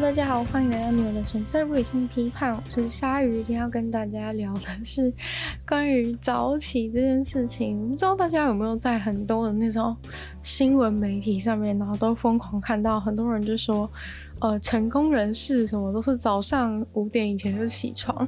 [0.00, 2.56] 大家好，欢迎来到女人的纯粹理性批判。
[2.56, 5.12] 我是鲨鱼，今天要跟大家聊的是
[5.68, 7.90] 关于早起这件事情。
[7.90, 9.94] 不知道大家有没有在很多的那种
[10.42, 13.88] 新闻媒体上面，然后都疯狂看到很多人就说，
[14.40, 18.26] 呃，成功人士什么都是早上五点以前就起床，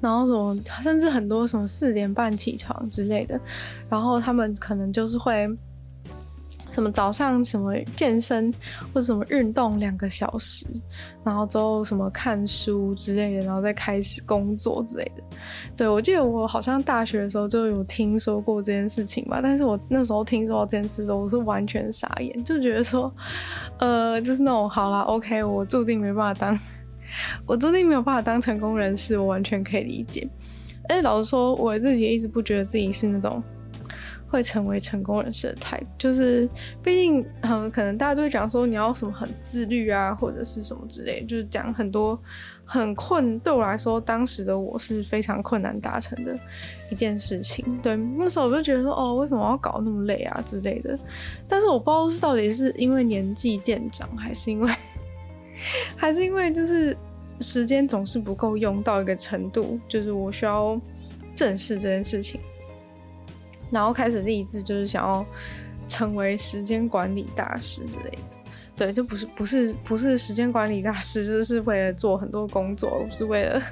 [0.00, 3.40] 然后什么甚至很多什么四点半起床之类的，
[3.88, 5.48] 然后他们可能就是会。
[6.74, 8.52] 什么早上什么健身
[8.92, 10.66] 或者什么运动两个小时，
[11.22, 15.22] 然后之后什么看书之类的，然后再开始工作之类的。
[15.76, 23.14] 对，我记得我好像大学的时候就有听说过这件事情吧，但是我那时候听说这件事的时候，我是完全傻眼，就觉得说，
[23.78, 26.58] 呃，就是那种好啦，OK，我注定没办法当，
[27.46, 30.28] 我注定没有办法当成功人士，我完全可以理解。
[30.88, 33.40] 而且老实说，我自己也一直不觉得自己是那种。
[34.34, 36.48] 会成为成功人士的 type，就是
[36.82, 42.20] 毕竟，嗯，可能大家都会讲说你要什么很自律啊，或者是什么之类，就是讲很多
[42.64, 43.38] 很困。
[43.38, 46.36] 对我来说，当时的我是非常困难达成的
[46.90, 47.64] 一件事情。
[47.80, 50.98] 对，那时候我就觉得说，哦，为什么要搞那么累啊之类的。
[51.46, 54.72] 但是我不知道是到底是因为年纪渐长，还是因为，
[55.94, 56.96] 还是因为就是
[57.40, 60.76] 时间总是不够用到一个程度，就是我需要
[61.36, 62.40] 正视这件事情。
[63.74, 65.26] 然后开始立志，就是想要
[65.86, 68.18] 成为时间管理大师之类的。
[68.76, 73.62] 对，就不是不是不是时间管理大师，就是为了做很多工作，而不是为了，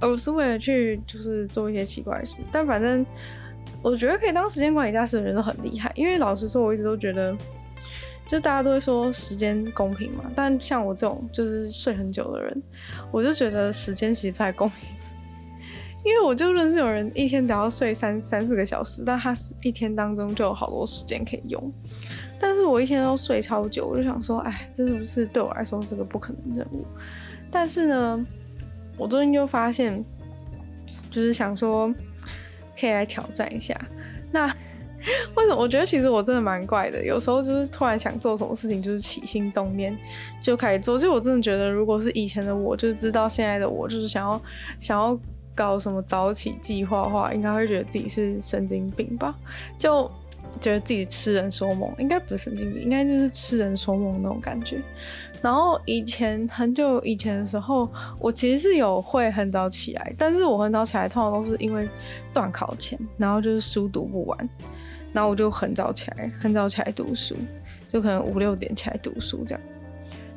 [0.00, 2.40] 而不是为了去就是做一些奇怪的事。
[2.50, 3.04] 但反正
[3.80, 7.34] 我觉得可以当时间管理大师的人都很厉害，因为老实说，我一直都觉得，
[8.26, 10.24] 就大家都会说时间公平嘛。
[10.34, 12.62] 但像我这种就是睡很久的人，
[13.10, 14.95] 我就觉得时间其实不太公平。
[16.06, 21.72] 因为我就认识有人一天都要睡三三四个小时，但他是一天当中就有好多时间可以用。
[22.38, 26.86] 但是我一天都睡超久，我就想说，哎，这是不是对我来说是个不可能任务？
[27.50, 28.24] 但是呢，
[28.96, 30.04] 我最近就发现，
[31.10, 31.92] 就是想说
[32.78, 33.76] 可以来挑战一下。
[34.30, 34.46] 那
[35.34, 35.56] 为什么？
[35.56, 39.98] 我觉得其实我真的蛮怪的，有时候就是突然想做什么事情，就是起心动念
[40.40, 40.96] 就开始做。
[40.96, 44.40] 就我真的觉得，如果是以前的我，就知道现在的我，就是想要
[44.78, 45.18] 想要。
[45.56, 49.34] 搞什么早起计划话，应该会觉得自己是神经病吧？
[49.76, 50.08] 就
[50.60, 54.80] 觉得自己痴人说梦，应该不是神经病，应该就是痴人说梦那种感觉。
[55.42, 61.88] 然后以前很久以前的时候，我其实是有会很早起来，但是我很早起来通常都是因为
[62.32, 64.48] 断考前，然后就是书读不完，
[65.12, 67.34] 然后我就很早起来，很早起来读书，
[67.92, 69.60] 就可能五六点起来读书这样。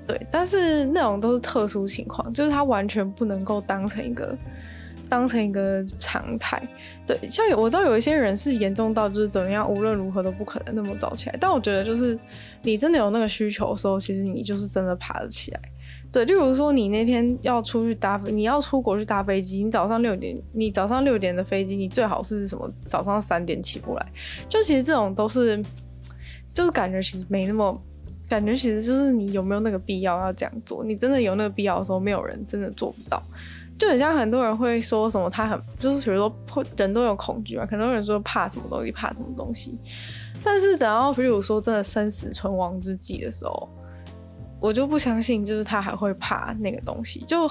[0.06, 4.38] 对，但是那种都是特殊情况，就是它完全不能够当成一个。
[5.10, 6.62] 当成一个常态，
[7.08, 11.36] 对，像我知道有一些人是严重到就是怎么样，无论如何都不可能那么早起来。
[11.40, 12.18] 但我觉得就是
[12.62, 15.60] 你真的有那个需求的时候，其实你就是真的爬得起来。
[16.12, 24.06] 对，例如说你那天要出去搭，你要出国去搭飞机，你早上六点，你早上六点的飞机，你最好是什么早上三点起不来。
[24.48, 25.64] 就其实这种都是，
[26.54, 27.80] 就是感觉其实没那么，
[28.28, 30.84] 感觉其实就是你有没有那个必要要这样做？
[30.84, 33.22] 你真的有那个必要的时候，没有人真的做不到。
[33.80, 39.80] 就很像很多人会说什么，他很就是比如说人都有恐惧啊，很多人说怕什么东西，怕什么东西。
[40.44, 43.70] 但是等到比如说真的生死存亡之际的时候，
[44.60, 47.24] 我就不相信，就是他还会怕那个东西。
[47.26, 47.50] 就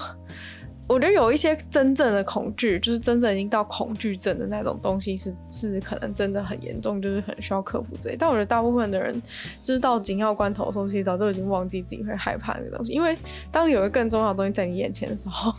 [0.87, 8.15] 我觉得有一些真正的恐惧，就是真正已经到恐惧症的那种东西是，是可能真的很严重，就是很需要克服这些。
[8.15, 9.19] 但我觉得大部分的人，
[9.63, 13.17] 就是到紧要关头的时候，其实早就已经忘记自己会害怕那个东西，因为
[13.51, 15.51] 当有一个更重要的东西在你眼前的时候。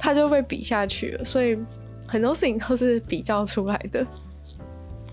[0.00, 1.56] 他就被比下去了，所以
[2.06, 4.04] 很多事情都是比较出来的。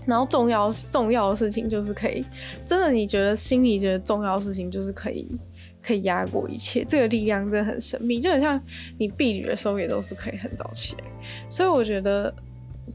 [0.06, 2.24] 然后重要重要的事情就是可以，
[2.64, 5.28] 真的你觉得心里觉得重要的事情就是可以
[5.82, 6.82] 可以压过一切。
[6.82, 8.58] 这个力量真的很神秘，就很像
[8.96, 11.04] 你避雨的时候也都是可以很早起来。
[11.50, 12.32] 所以我觉得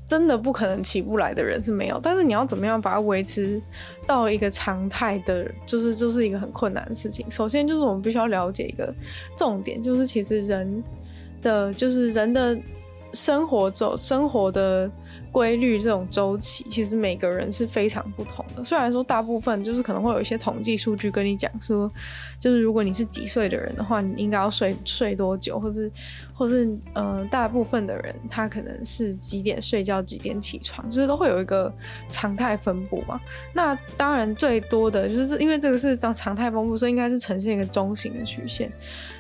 [0.08, 3.62] 真的不可能起不来的人是没有，但是你要怎么样把它维持
[4.08, 7.30] 到一个常态的，就是就是一个很困难的事情。
[7.30, 8.92] 首先就是我们必须要了解一个
[9.38, 10.84] 重点，就是其实人。
[11.44, 12.58] 的就是人的
[13.14, 14.90] 生活周生活的
[15.32, 18.64] 规律，这种周期，其实每个人是非常不同的。
[18.64, 21.92] 虽然说大部分就是可能会有一些统计数据跟你讲说，
[22.40, 25.92] 就是如果你是几岁的人的话，你应该要睡睡多久，或是
[26.34, 31.72] 或是呃大部分的人他可能是几点睡觉几点起床，就是都会有一个
[32.10, 33.20] 常态分布嘛。
[33.54, 38.72] 那当然最多的就是因为这个是常常态分布，所以应该是呈现一个中型的曲线。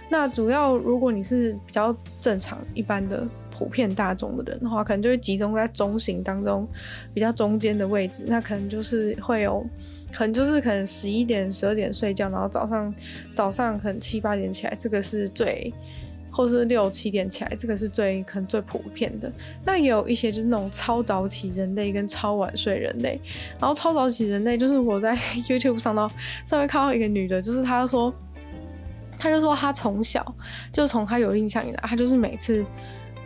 [0.09, 6.67] 那主要，如果你是比较正常一般的普遍大众的人的话，可能就会集中在中型当中
[7.13, 9.65] 比较中间的位置，那可能就是会有，
[10.13, 12.93] 可能就是可能十一点、十二点睡觉，然后早上
[13.33, 15.73] 早上可能七八点起来，这个是最。
[16.35, 19.31] 或是六七点起来，这个是最可能最普遍的。
[19.63, 23.21] 那也有一些就是那种超早起人类跟超晚睡人类。
[23.59, 25.15] 然后超早起人类就是我在
[25.47, 26.11] YouTube 上到
[26.43, 28.11] 上面看到一个女的，就是她说，
[29.23, 30.35] 他就说他从小
[30.73, 32.65] 就从他有印象以来，他就是每次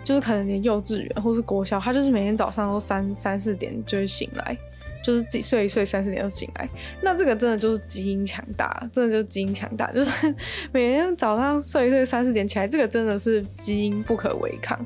[0.04, 4.56] 就是可能连幼稚园或是国小，他就是每天早上都三三四点就会醒来。
[5.04, 6.68] 就是自己睡一睡，三四点就醒来，
[7.02, 10.36] 那这个真的就是基因强大，真的就是基因强大，就是
[10.74, 14.78] 每天早上睡一睡，三四点起来，这个真的是基因不可违抗。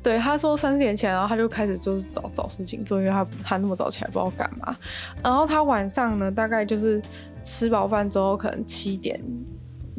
[0.00, 4.76] 对，他说三四点起来，然后他就开始就是找找事情做，因为他他那么早起来不知道干嘛。
[5.24, 7.02] 然后他晚上呢，大概就是
[7.42, 9.20] 吃饱饭之后，可能七点，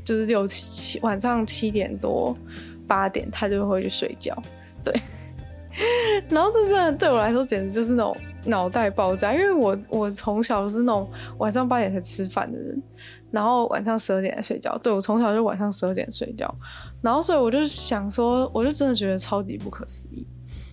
[0.05, 2.37] 就是六七晚上七点多
[2.87, 4.41] 八点，他就会去睡觉。
[4.83, 4.93] 对，
[6.29, 8.15] 然后这真的对我来说简直就是那种。
[8.47, 11.09] 脑袋爆炸，因为我我从小是那种
[11.39, 12.79] 晚上八点才吃饭的人，
[13.31, 14.77] 然后晚上十二点才睡觉。
[14.83, 16.55] 对，我从小就晚上十二点睡觉，
[17.01, 20.23] 然后所以我就想说，我就真的觉得超级不可思议，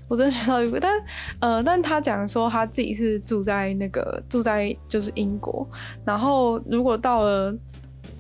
[0.07, 0.93] 我真的觉得超级不，但
[1.41, 5.67] 呃，但他讲说他自己是住在那个住在就是英国，
[6.05, 7.57] 然后如果到了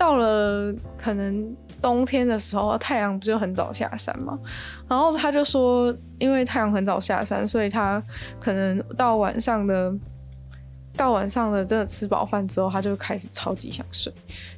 [0.03, 1.57] 到了可能。
[1.81, 4.39] 冬天的时候，太阳不就很早下山吗？
[4.89, 8.01] 然后他就说，因为太阳很早下山，所以他
[8.39, 9.93] 可能到晚上的，
[10.97, 14.13] 到晚上的真的吃饱饭之后，他就开始超级想睡。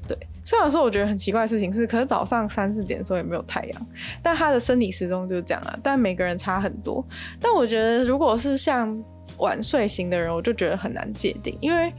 [0.07, 0.15] 对，
[0.45, 3.87] 虽然说我觉得很奇怪的事情是，可是早上三四点的时候也没有太阳，
[4.23, 5.75] 但他的生理时钟就是这样啊。
[5.83, 7.03] 但每个人差很多。
[7.41, 9.03] 但我觉得，如果是像
[9.39, 11.91] 晚睡型的人，我就觉得很难界定，因为。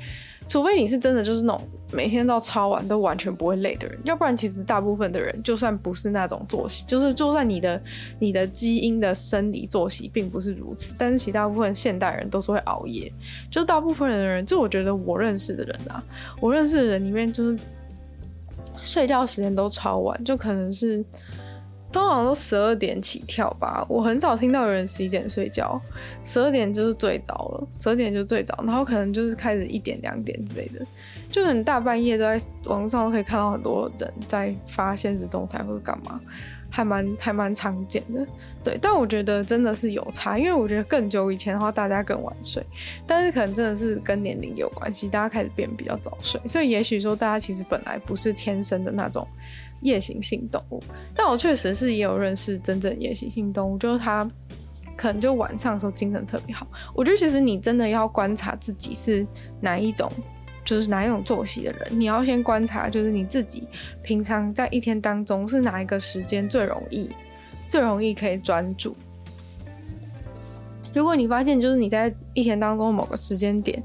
[0.47, 7.81] 除非你是真的就是那种每天到超晚都完全不会累的人，要不然其实大部分的人就算不是那种作息，就是就算你的
[8.19, 13.11] 你的基因的生理作息并不是如此，但是其大部分现代人都是会熬夜，
[13.49, 16.03] 就大部分人的人，就我觉得我认识的人啊，
[16.41, 17.57] 我认识的人里面就是
[18.83, 21.03] 睡觉时间都超晚，就可能是。
[21.91, 25.79] 通常都十二点起跳吧，我很少听到有人十一点睡觉，
[26.25, 30.85] 十二点就是最早了，十二点就最早，然后可能就是开始一点两点之类的，
[31.35, 36.17] 就很大半夜都在网络上都可以看到很多人在发现实动态或者干嘛，
[36.69, 38.25] 还蛮还蛮常见的。
[38.63, 42.65] 对，但我觉得真的是有差，因为我觉得更久以前的话大家更晚睡，
[43.05, 49.27] 但是可能真的是跟年龄有关系，大家开始变比较早睡，所以也许说大家其实本来不是天生的那种。
[49.81, 50.81] 夜行性动物，
[51.15, 54.27] 但我确实是也有认识真正夜行性动物，就是他
[54.95, 56.65] 可能就晚上的时候精神特别好。
[56.95, 59.27] 我觉得其实你真的要观察自己是
[59.61, 60.11] 哪一种，
[60.65, 63.67] 就是哪一种作息的人，你要先观察，就是你自己
[64.01, 67.09] 平常在一天当中是哪一个时间最容易、
[67.69, 68.95] 最容易可以专注。
[70.93, 73.83] 如果你发现就是你在一天当中某个时间点，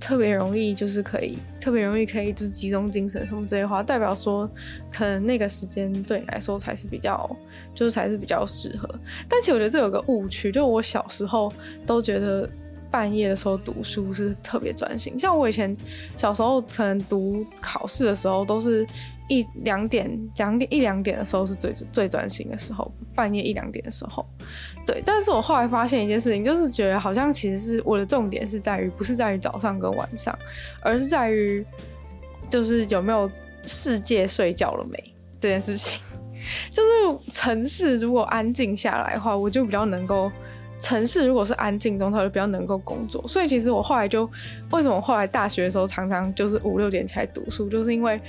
[0.00, 4.48] 特别容易，就是可以特别容易可以就是集中精神什么这些话，代表说
[4.92, 7.28] 可能那个时间对你来说才是比较，
[7.74, 8.88] 就是才是比较适合。
[9.28, 11.52] 但其实我觉得这有个误区，就我小时候
[11.84, 12.48] 都觉得
[12.94, 15.76] 半夜的时候读书是特别专心，像我以前
[16.16, 18.86] 小时候可能读考试的时候都是。
[19.26, 20.06] 一两点，
[20.36, 24.22] 两点一两点的时候是最最专心的时候，半夜一两点的时候，
[24.86, 25.02] 对。
[25.02, 30.38] 但是我后来发现一件事情，就是觉得好像其实是我的重点是在于，不是在于早上跟晚上，
[30.82, 31.64] 而是在于，
[32.50, 33.30] 就是有没有
[33.64, 35.02] 世界睡觉了没
[35.40, 35.98] 这件事情。
[36.70, 40.30] 就是城市如果安静下来的话，我就比较能够；
[40.84, 43.26] 城市如果是安静中，它就比较能够工作。
[43.26, 44.30] 所以其实我后来就
[44.72, 48.20] 为什么后来大学的时候常常就是五六点起来读书，就是因为。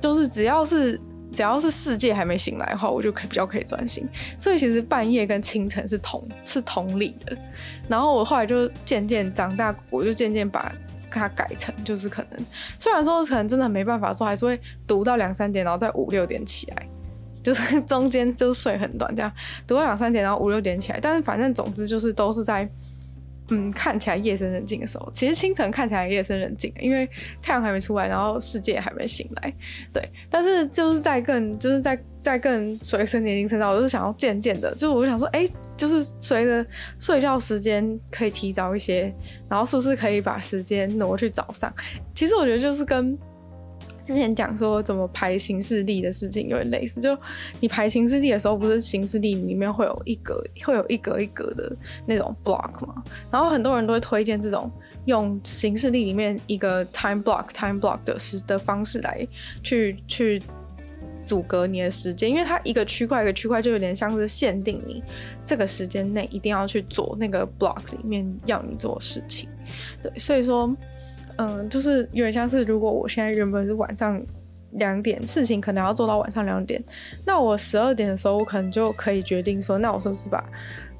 [0.00, 1.00] 就是只要是
[1.32, 4.04] 只要是世界还没醒来的话，我就可比较可以专心。
[4.36, 7.38] 所以其实半夜跟清晨是同是同理的。
[7.86, 10.74] 然后我后来就渐渐长大，我就渐渐把
[11.08, 12.44] 它改成，就是可能
[12.80, 16.88] 虽然说可能真的没办法说，还是会读到两三点，然后再五六点起来，
[17.42, 19.32] 就是中间就睡很短，这样
[19.66, 20.98] 读到两三点，然后五六点起来。
[21.00, 22.68] 但是反正总之就是都是在。
[23.48, 27.06] 嗯，看起来夜深人静的时候，其实清晨看起来夜深人静，因为
[27.42, 29.52] 太阳还没出来，然后世界还没醒来，
[29.92, 30.08] 对。
[30.30, 35.46] 但是就是在更，就是在在更随着年龄成长，我就是想要渐渐的，就是我就想说，哎、
[35.76, 36.64] 就是随着
[37.00, 39.12] 睡觉时间可以提早一些，
[39.50, 41.70] 然后是不是可以把时间挪去早上？
[42.14, 43.18] 其实我觉得就是跟。
[44.02, 47.16] 之前讲说怎么排行事历的事情有点类似，就
[47.60, 51.74] 你排行事历的时候，不是行事历里面会有一格，会有一格一格的
[52.06, 53.02] 那种 block 嘛？
[53.30, 54.70] 然后很多人都会推荐这种
[55.06, 59.26] 用行事历里面一个 time block time block 的时的方式来
[59.62, 60.42] 去去
[61.24, 65.02] 阻隔你的时间，因为它一个区块一个区块就有点像是限定你
[65.44, 69.48] 这个时间内一定要去做那个 block 里面要你做的事情。
[70.02, 70.68] 对，所以说，
[71.46, 74.22] 嗯，就是有点像是如果我现在原本是晚上
[74.72, 76.82] 两点，事情可能要做到晚上两点，
[77.26, 80.42] 那我十二点的时候，我可能就可以决定说，那我是不是把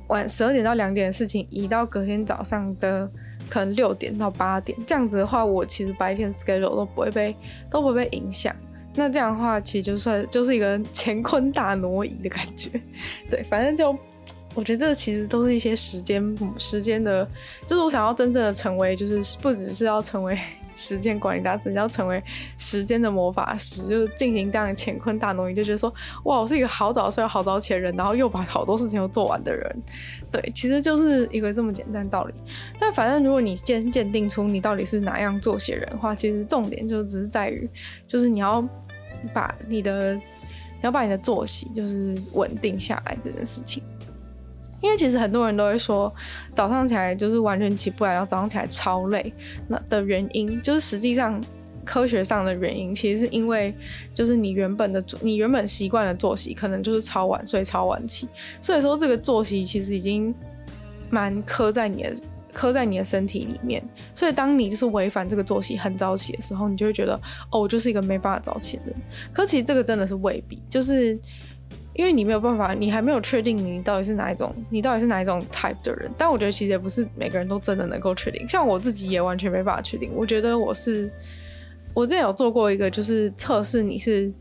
[0.08, 3.08] 晚十二点到两点的事情移到隔天早上的
[3.49, 7.37] 可能六点到八点，这样子的话，我其实白天 schedule 都不会被
[7.70, 8.54] 都不会被影响。
[8.94, 12.68] 那这样的话，其实就算就是一个 乾坤大挪移的感觉。
[13.30, 13.96] 对，反正就
[14.54, 17.26] 我觉得这其实都是一些时间时间的，
[17.66, 20.38] 就是我想要真正的成为，就是不只是要成为。
[20.75, 22.23] 时间管理大师，你要成为
[22.56, 25.92] 时间的魔法师，就是进行这样的乾坤大挪移，就觉得说，
[26.25, 29.82] 哇，我是一个好早睡、好早起的人，然后又把好多事情都做完的人。
[30.30, 32.32] 对，其实就是一个这么简单道理。
[32.80, 37.68] 但反正如果你鉴鉴定出你到底是哪样作息人的话，其实重点就只是在于，
[38.09, 38.66] 就是你要
[39.35, 40.23] 把你的，你
[40.80, 43.82] 要把你的作息就是稳定下来这件事情。
[44.82, 46.12] 因为其实很多人都会说，
[46.54, 49.32] 早上起来就是完全起不来，然后早上起来超累。
[49.68, 51.40] 那的原因就是实际上
[51.84, 53.72] 科学上的原因，其实是因为
[54.12, 58.28] 就是你原本的你原本习惯的作息，可能就是超晚睡、超晚起。
[58.60, 60.34] 所以说这个作息其实已经
[61.10, 62.14] 蛮刻在你的
[62.52, 63.80] 刻在你的身体里面。
[64.12, 67.14] 所以当你就是违反这个作息很早起的时候，你就会觉得
[67.52, 68.96] 哦，我就是一个没办法早起的人。
[69.32, 71.16] 可其实这个真的是未必，就是。
[71.94, 76.11] 因为你没有办法，你还没有确定你到底是哪一种，你到底是哪一种 type 的人。
[76.16, 80.11] 但我觉得其实也不是每个人都真的能够确定，像我自己也完全没办法确定。
[80.14, 81.11] 我觉得我是，
[81.94, 84.32] 我之前有做过一个，就是测试你是。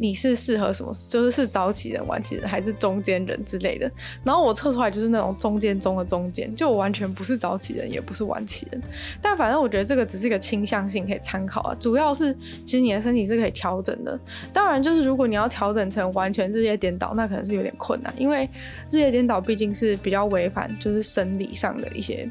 [0.00, 0.92] 你是适合什么？
[1.10, 3.90] 就是是早起人、晚起人，还是中间人之类的？
[4.22, 8.80] 然后我测出来就是那种中间中的中间，就我完全不是早起人，也不是晚起人。
[9.20, 11.76] 但反正我觉得这个只是一个倾向性可以参考啊。
[11.80, 12.32] 主要是
[12.64, 14.18] 其实你的身体是可以调整的。
[14.52, 18.48] 当然，就是如果你要调整成完全日夜颠倒，那可能是有点困难，因为
[18.92, 22.30] 日夜颠倒毕竟是比较违反就是生理上的一些。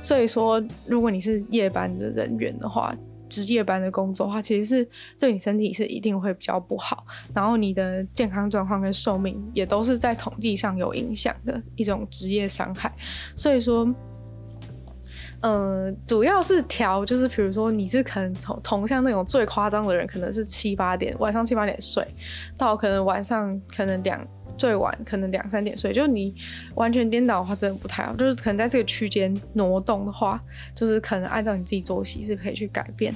[0.00, 2.96] 所以说，如果你是夜班的人员的话。
[3.30, 4.86] 值夜班的工作的话，其实是
[5.18, 12.92] 对你身体是一定会比较不好，然后你的健康状况跟寿命也都是在统计上有影响的一种职业伤害。
[13.34, 13.88] 所以说，
[15.40, 22.06] 呃，主要是调，就是比如说你是可能从同像那种最夸张的人，可能是七八点晚上七八点睡，
[22.58, 24.26] 到可能晚上可能两。
[24.60, 26.34] 最晚可能两三点睡，就你
[26.74, 28.14] 完全颠倒的话，真的不太好。
[28.14, 30.38] 就是可能在这个区间挪动的话，
[30.74, 33.14] 就是可能按照你自己作息是可以去改变，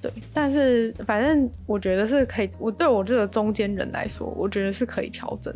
[0.00, 0.10] 对。
[0.32, 5.54] 但是反正我觉得是可以，我对我这个中间人来说，我觉得是可以调整。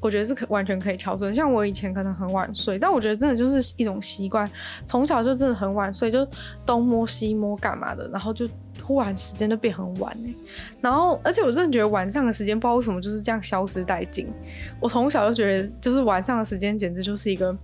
[0.00, 1.32] 我觉得是可完全可以调整。
[1.32, 4.50] 像我以前可能很晚睡，但我觉得真的就是一种习惯，
[4.86, 6.26] 从小就真的很晚睡，就
[6.66, 8.48] 东摸西摸干嘛的，然后就。
[8.82, 10.16] 突然时间就变很晚，
[10.80, 14.26] 然后而且我真的觉得晚上的时间不知道为什么就是这样消失殆尽。
[14.80, 17.54] 我从小就觉得就是晚上的时间简直就是一个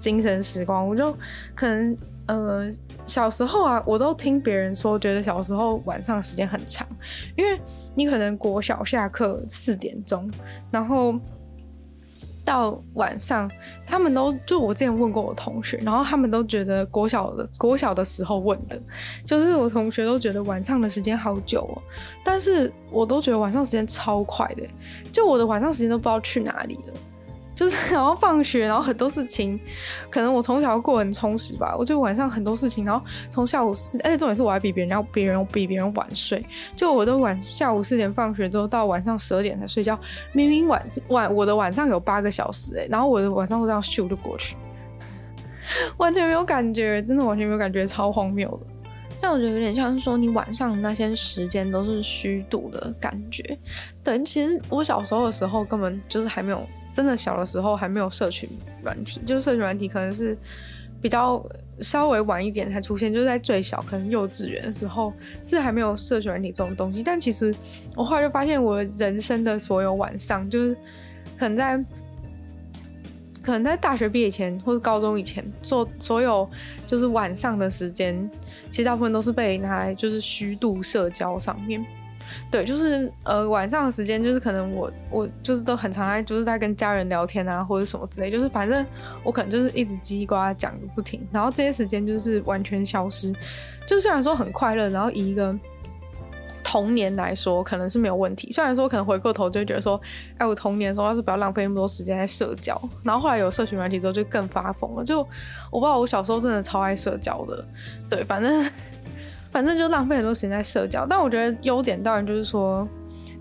[0.00, 0.88] 精神时光。
[0.88, 1.14] 我就
[1.54, 2.70] 可能呃
[3.04, 6.88] 小时候啊，我都听别人说，觉得小时候晚上时间很长，
[7.36, 7.60] 因为
[7.94, 10.30] 你可能国小下课四点钟，
[10.70, 11.14] 然后。
[12.44, 13.50] 到晚上，
[13.86, 18.80] 他们都就我之前问过我同学，然后他们都觉得国小的国小的时候问的，
[19.24, 21.82] 就是我同学都觉得晚上的时间好久哦，
[22.24, 24.62] 但是我都觉得晚上时间超快的，
[25.10, 26.94] 就我的晚上时间都不知道去哪里了。
[27.54, 29.58] 就是 然后放学，然后很多事情，
[30.10, 31.74] 可能我从小过很充实吧。
[31.78, 36.44] 我就晚上很多事情，然后从下午四，而且重点是我还比别人要别人比别人晚睡。
[36.74, 39.98] 就我都晚下午四点放学之后，到晚上十二点才睡觉。
[40.32, 44.56] 明明晚晚我的晚上有八个小时哎，然后我的晚上都这样咻就过去，
[45.96, 48.66] 完全没有感觉，真的完全没有感觉，超荒谬的。
[49.20, 53.56] 但我觉得有点像是说，你晚上那些时间都是虚度的感觉。
[54.02, 56.60] 对，其实我小时候的时候根本就是还没有。
[56.94, 58.48] 真的小的时候还没有社群
[58.82, 60.38] 软体，就是社群软体可能是
[61.02, 61.44] 比较
[61.80, 65.12] 稍微晚一点才出现，就是在最小可能幼稚园的时候
[65.44, 67.02] 是还没有社群软体这种东西。
[67.02, 67.52] 但其实
[67.96, 70.74] 我后来就发现，我人生的所有晚上，就是
[71.36, 71.84] 可能在
[73.42, 76.48] 可能在大学毕业前或者高中以前，做所有
[76.86, 78.30] 就是晚上的时间，
[78.70, 81.84] 其实大部分都是被拿来就是虚度社交上面。
[82.50, 88.84] 对，就是呃晚上的时间，就是可能我我就是都很常在就是在跟家人聊天啊，或者什么之类，就是反正
[89.22, 93.34] 我可能就是一直叽呱讲个不停，然后这些时间就是完全消失。
[93.86, 95.54] 就虽然说很快乐，然后以一个
[96.62, 98.50] 童年来说，可能是没有问题。
[98.50, 100.00] 虽然说可能回过头就觉得说，
[100.38, 105.04] 哎，我童年的时候要是不要浪费那么多时间在社交，然后后来有社群软体之后就更发疯了。
[105.04, 105.18] 就
[105.70, 107.64] 我不知道我小时候真的超爱社交的，
[108.08, 108.64] 对，反正。
[109.54, 112.86] 反正就浪费很多时间在社交，但我觉得优点当然就是说，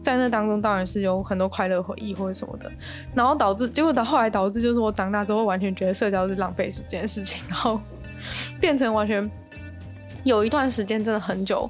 [0.03, 2.71] 在那当中当然是有很多快乐回忆或者什么的，
[3.15, 7.81] 然后导致结果到后来导致就是我长大之后完全觉得社交是浪费时间的事情，然后
[8.61, 9.27] 变成完全
[10.23, 11.67] 有一段时间真的很久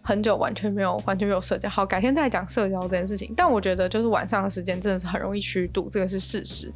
[0.00, 1.68] 很久完全没有完全没有社交。
[1.68, 3.34] 好，改天再讲社交这件事情。
[3.36, 6.72] 但我觉得就是晚上的时间真的是很容易虚度，这个是事实。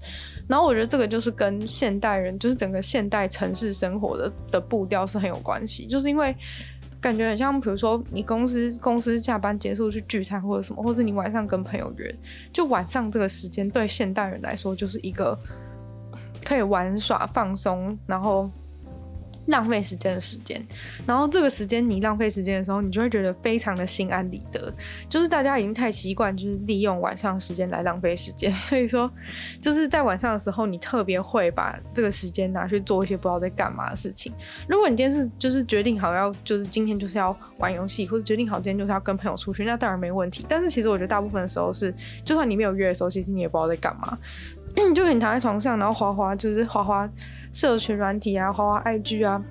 [0.46, 6.36] 然后我觉得这个就是跟现代人就是整个现代城市生活的的步调是很有关系，就是因为。
[7.06, 12.12] 感觉很像，比如说你公司公司下班结束去聚餐或者什么，或是你晚上跟朋友约，
[12.52, 15.38] 就晚上这个时间对现代人来说就是一个
[16.44, 18.50] 可以玩耍放松，然后。
[19.46, 20.64] 浪费时间的时间，
[21.06, 24.72] 然后这个时间你浪费时间的时候，你就会觉得非常的心安理得。
[25.08, 29.10] 就是大家已经太习惯，就是利用晚上时间来浪费时间， 所以说
[29.60, 34.32] 就是在晚上的时候，你特别会把这个时间拿去做一些不知道在干嘛的事情。
[34.68, 40.44] 如果你今天是就是决定好要就是今天就是要玩游戏，或者决定好今天就是要跟朋友出去，那当然没问题。
[40.48, 44.18] 但是其实我觉得大部分的时候是，就算你没有约的时候，其实你也不知道在干嘛，
[44.94, 47.08] 就你躺在床上，然后滑滑，就是滑滑。
[47.52, 49.42] 社群软体啊，滑滑 IG 啊，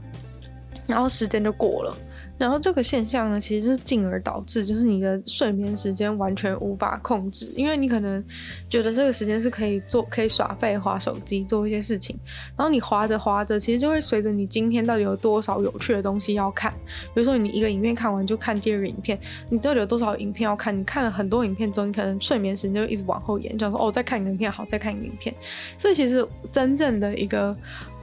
[0.86, 1.98] 然后时间就过了。
[2.38, 8.24] 然后这个现象呢，其实是进而导致，就是你的睡眠时间完全无法控制，因为你可能
[8.70, 12.18] 觉得这个时间是可以做、可以耍废、滑手机、做一些事情。
[12.58, 16.74] 然后你滑着滑着，其实就会随着你今天到底有多少有趣的东西要看。
[17.14, 19.18] 比如说，你一个影片看完就看第二个影片，
[19.50, 20.78] 你到底有多少影片要看？
[20.78, 25.34] 你看了很多影片之后，你可能睡眠时间就一直往后延，就说哦，再看一个影片好，再看一个影片。
[25.78, 27.56] 所以其实真正的一个。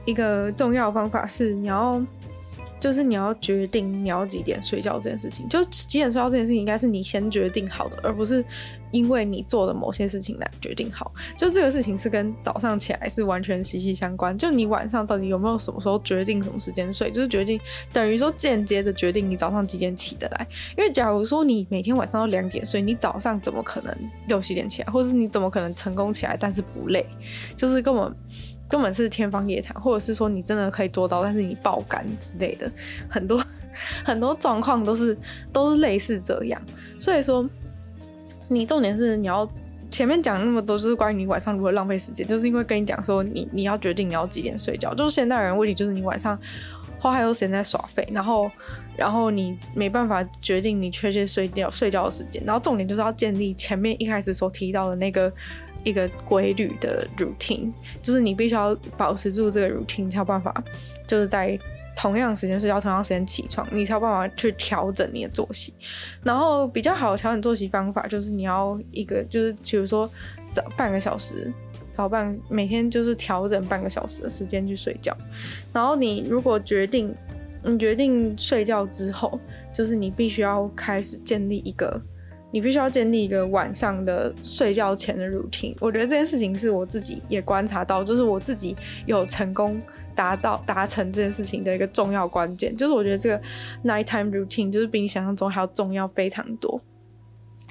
[0.05, 1.93] 一个重要方法是，你要
[2.83, 5.47] 就是你要决定你要几点睡觉这件事情。
[5.47, 8.43] 就几点睡觉这件事情，应该是你先决定好的，而不是
[8.91, 11.13] 因为你做的某些事情来决定好。
[11.37, 14.37] 就这个事情是跟早上起来是完全息息相关。
[14.37, 17.57] 就你晚上到底有没有什么时候决定什么时间睡，就是决定
[17.93, 20.45] 等于说间接的决定你早上几点起得来。
[20.77, 23.95] 因为假如说你每天晚上都两点睡，你早上怎么可能
[24.27, 27.05] 六七点起来，或者是你怎么可能成功起来，但是不累，
[27.55, 28.13] 就是根本。
[28.73, 32.67] 根本是天方夜谭，或者是说你真的可以做到，但是你爆肝之类的，
[33.07, 33.39] 很多
[34.03, 35.15] 很多状况都是
[35.51, 36.59] 都是类似这样。
[36.99, 37.47] 所以说，
[38.49, 39.47] 你重点是你要
[39.91, 44.91] 前面讲那么多，就是关于你晚上如何浪费时间，就是因为跟你讲说你你要决定你要几点睡觉。
[44.95, 46.35] 就是现代人问题就是你晚上
[46.97, 48.49] 花太多时间在耍废，然后
[48.97, 52.41] 然后你没办法决定你确切睡觉睡觉的时间。
[52.43, 55.31] 然后重点就是要建立前面一开始所提到的那个。
[55.83, 60.63] 一个规律的 routine，就是你必须要保持住这个 routine，才有办法，
[61.07, 61.57] 就是在
[61.95, 65.73] 同样时间睡觉，同样时间起床，你才有办法去调整你的作息。
[66.23, 70.09] 然后比较好的调整作息方法，就是你要一个，就是比如说
[70.51, 71.53] 早半个小时，
[71.91, 75.15] 早半每天就是调整半个小时的时间去睡觉。
[75.71, 77.13] 然后你如果决定，
[77.63, 79.39] 你决定睡觉之后，
[79.73, 82.01] 就是你必须要开始建立一个。
[82.53, 85.75] 你必须要建立一个晚上的睡觉前的 routine。
[85.79, 88.75] 我觉得这件事情是我自己也观察到，就是我自己
[89.07, 89.81] 有成功
[90.13, 92.77] 达到达成这件事情的一个重要关键。
[92.77, 93.41] 就是我觉得这个
[93.83, 96.79] nighttime routine 就是比你想象中还要重要非常多。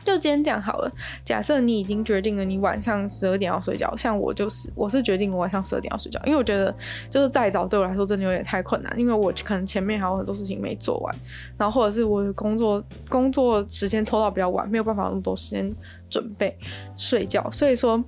[0.05, 0.93] 就今天讲好了，
[1.25, 6.75] 假设你已经决定了你晚上十二点要睡觉，像我就是，我是决定我晚上十二点要睡觉，因为我觉得
[7.09, 11.15] 就是再早对我来说真的有点太困难，因为我可能前面还有很多事情没做完，
[11.57, 15.73] 然后或者是我工作工作时间拖到比较晚，没有办法那么多时间
[16.11, 16.57] 准备
[16.97, 18.03] 睡觉，所以说，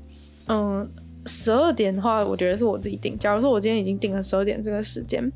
[0.48, 0.88] 嗯，
[1.26, 3.16] 十二点的话，我觉得是我自己定。
[3.18, 5.30] 假如说我今天已经定了十二点这个时间，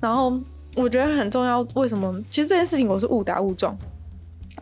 [0.00, 0.32] 然后
[0.76, 2.14] 我觉得很重要，为什么？
[2.30, 3.76] 其实这件事情我是误打误撞，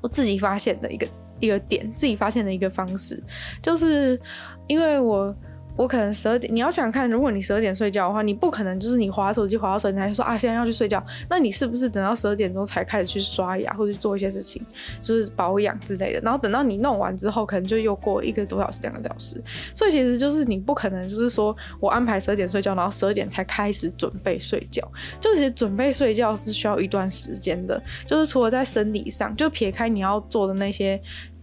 [0.00, 1.06] 我自己发现的一个。
[1.42, 3.22] 一个点，自己发现的一个方式，
[3.60, 4.18] 就是
[4.66, 5.34] 因为我。
[5.74, 14.62] 我可能十二点，你要想看，如果你十二点睡觉的话，你不可能就是你滑手机滑到十二点，还说啊现在要去睡觉，那你是不是等到十二点钟才开始去刷牙或者做一些事情，
[15.00, 16.20] 就是保养之类的？
[16.20, 19.42] 然后等到你弄完之后，可能就又过一个多小时、两个小时。
[19.74, 24.86] 所以其实就是你不可能就是说我安排十二点睡觉，然后十二点才开始准备睡觉。
[25.18, 31.00] 就其实准备睡觉是需要一段时间的，就是除了在生理上，就撇开你要做的那些。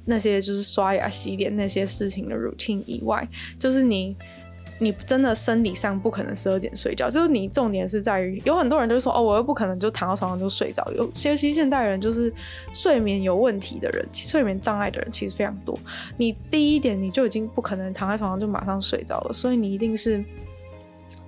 [0.10, 3.26] 那些就是刷牙、洗脸那些事情的 routine 以外，
[3.58, 4.15] 就是你，
[4.80, 7.10] 你真的生理上不可能十二点睡觉。
[7.10, 10.91] 就是你重点是在于，有很多人就说哦，我又不可能就躺到床上就睡着。
[10.95, 12.34] 有些其现代人就是
[12.74, 15.78] 睡眠有问题的人，睡眠障碍的人其实非常多。
[16.17, 20.22] 你第一点你就已经不可能躺在床上就马上睡着了，所以你一定是。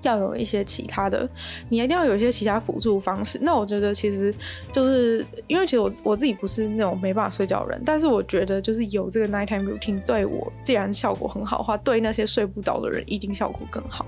[0.01, 1.27] 要有一些其他的，
[1.69, 3.39] 你一定要有一些其他辅助方式。
[3.41, 4.33] 那我觉得其实
[4.71, 14.05] 就是因为其实我我自己不是那种没办法睡觉的人，但是我觉得就是有这个 nighttime routine 对我，既然效果很好的话，对那些睡不着的人一定效果更好。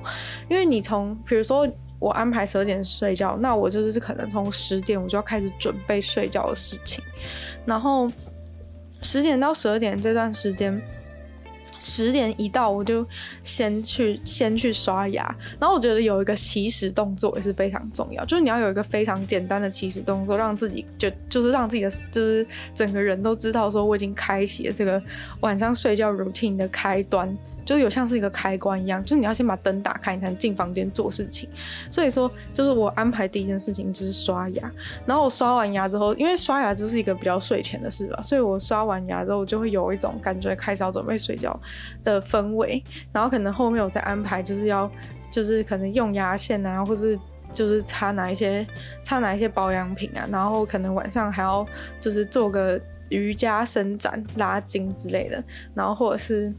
[0.49, 1.67] 因为你从比如说
[1.99, 7.03] 我安排十二点睡觉，那我就是可能从十点我就要开始准备睡觉的事情，
[7.65, 8.09] 然后。
[9.05, 10.81] 十点到十二点这段时间。
[11.83, 13.05] 十点一到，我就
[13.43, 15.23] 先去先去刷牙，
[15.59, 25.01] 然后我觉得有一个起始动作也是非常重要，就是你要有一个非常简单的起始动作，让自己就就是让自己的就是整个人都知道说我已经开启了这个
[25.41, 27.37] 晚上睡觉 routine 的开端。
[27.65, 31.49] 就有像是一个开关一样，就是你要先把灯打开，你才能进房间做事情。
[31.89, 34.71] 所以说，就是我安排第一件事情就是刷牙。
[35.05, 41.57] 然后我刷完牙之后，因为刷牙就是一个比较睡前的事吧，所以我刷完牙之后，就会有一种感觉开始要准备睡觉
[42.03, 42.83] 的氛围。
[43.11, 44.89] 然后可能后面我再安排，就是要
[45.31, 47.17] 就是可能用牙线啊，或是
[47.53, 48.65] 就是擦哪一些
[49.01, 51.65] 擦哪一些保养品啊，然后可能晚上还要
[51.99, 56.53] 就是做个瑜伽伸展、拉筋之类的，然后或者是。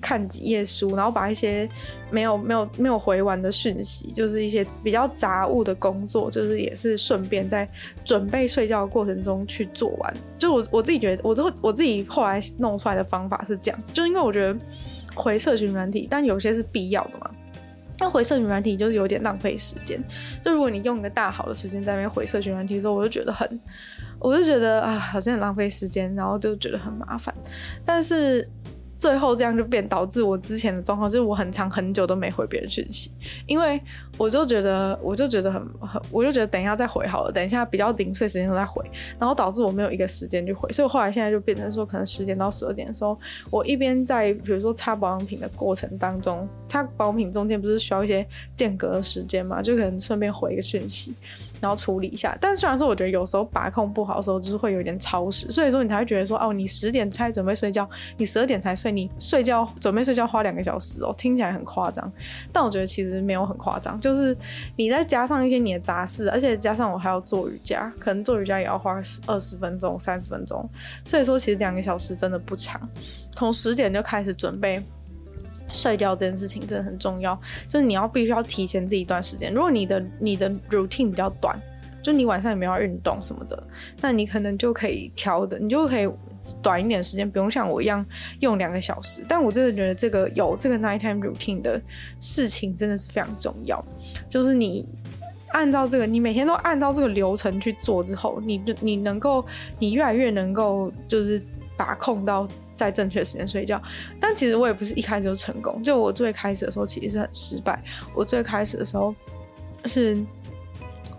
[0.00, 1.68] 看几页书，然后把一些
[2.10, 7.68] 没有没有没有回完的讯息，就是一些比较杂物的工作，就是也是顺便在
[8.04, 10.14] 准备睡觉的过程中去做完。
[10.38, 14.58] 就我我自己觉得，我之后我自己后来弄出来的方法是这样，就因为我觉得
[15.14, 17.30] 回社群软体，但有些是必要的嘛。
[17.98, 20.02] 那回社群软体就是有点浪费时间。
[20.42, 23.60] 就如果你用一个大好的时间在那边回社群软体的时候，我就觉得很，
[24.18, 27.34] 我就觉得啊，好像很浪费时间，然后就觉得很麻烦。
[27.84, 28.48] 但是。
[29.00, 33.10] 最后这样就变导致我之前的状况，就是我很长很久都没回别人讯息，
[33.46, 33.80] 因为
[34.18, 38.84] 我就觉得我就觉得很很，我就觉得等一下再回好了，等一下比较零碎时间再回，
[39.18, 43.18] 然后导致我没有一个时间去回，所以我后来现在就变成说，可能十点到十二点的时候，
[43.50, 51.14] 我一边在比如说擦保养品的过程当中，擦保养品中间不是需要一些间隔的时间嘛，就可能顺便回一个讯息。
[51.60, 62.10] 然后处理一下，但是虽然说我觉得有时候把控不好的时候，就是会有点超时，所以说你才会觉得说，哦，你十点才准备睡觉，你十二点才睡，你睡觉准备睡觉花两个小时哦，听起来很夸张，
[62.52, 64.36] 但我觉得其实没有很夸张，就是
[64.76, 70.68] 你再加上一些你的杂事，而且加上我还要做瑜伽，可能做瑜伽也要花二十分钟、三十分钟，
[71.04, 72.80] 所以说其实两个小时真的不长，
[73.36, 74.82] 从十点就开始准备。
[75.72, 79.52] 睡觉这件事情真的很重要，就是你要必须要提前这一段时间。
[79.52, 81.60] 如果你的你的 routine 比较短，
[82.02, 83.62] 就你晚上也没有运动什么的，
[84.00, 86.08] 那你可能就可以调的，你就可以
[86.62, 88.04] 短一点时间，不用像我一样
[88.40, 89.22] 用两个小时。
[89.28, 91.80] 但我真的觉得这个有这个 nighttime routine 的
[92.18, 93.84] 事情真的是非常重要，
[94.28, 94.88] 就是你
[95.52, 99.44] 按照这个，你每天都按照这个流程去做之后，你你能够，
[99.78, 101.42] 你越来越能够就是
[101.76, 102.48] 把控到。
[102.80, 103.80] 在正确时间睡觉，
[104.18, 105.82] 但其实我也不是一开始就成功。
[105.82, 107.82] 就我最开始的时候，其实是很失败。
[108.14, 109.14] 我最开始的时候，
[109.84, 110.18] 是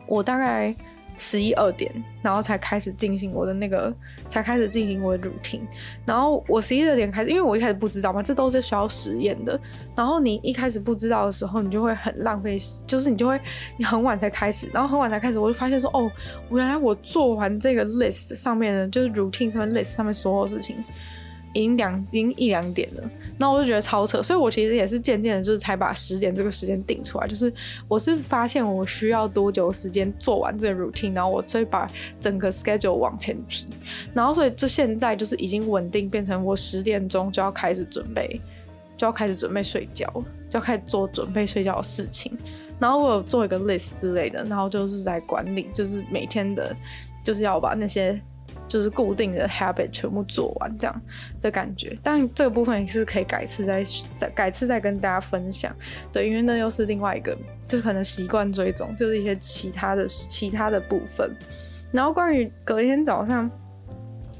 [0.08, 0.76] 我大概
[1.18, 1.92] 十一二点，
[2.24, 3.94] 然后才开始进行我的那个，
[4.28, 5.62] 才开始进行我的 routine。
[6.04, 9.60] 然后我十一二点开始，因为我一开始不知道嘛，这都是需要实验的。
[9.96, 13.40] 然后你一开始不知道的时候，你就会很浪费时，就是你就会
[13.78, 16.12] 你很晚才开始，然后很晚才开始，我就发现说，哦，
[16.50, 20.76] 原来我做完这个 list 上面的，就是 routine 上面 list 上面所有事情。
[21.54, 23.04] 已经两已经一两点了，
[23.38, 27.28] 那我就觉得超扯，所以我其实也是渐渐的，就是才把十点这个时间定出来。
[27.28, 27.54] 就是
[27.88, 33.68] 我是发现我需要多久时间做完这个 routine，然后我再把整个 schedule 往前提，
[34.14, 38.40] 然后所以就现在就是已经稳定，变成我十点钟就要开始准备，
[38.96, 40.08] 就要开始准备睡觉，
[40.50, 42.32] 就要开始做准备睡觉的事情。
[42.80, 46.76] 然后我有做一个 list 之类的，然后就是在管理，就是每天的，
[47.24, 48.22] 就是要把那些。
[48.72, 51.02] 就是固定的 habit 全部做完这样
[51.42, 53.84] 的感觉，但这个部分也是可以改次再
[54.16, 55.76] 再改次再跟大家分享。
[56.14, 61.30] 对，因为那又是另外一个，就是可能习惯追踪，就是一些其他的其他的部分。
[61.92, 63.52] 然后关于隔天早上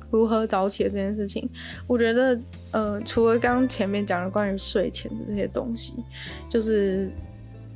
[0.10, 1.50] 如何早起的这件事情，
[1.86, 2.40] 我觉得，
[2.72, 6.02] 呃，除了刚前面讲的关于睡前的这些东西，
[6.50, 7.12] 就是。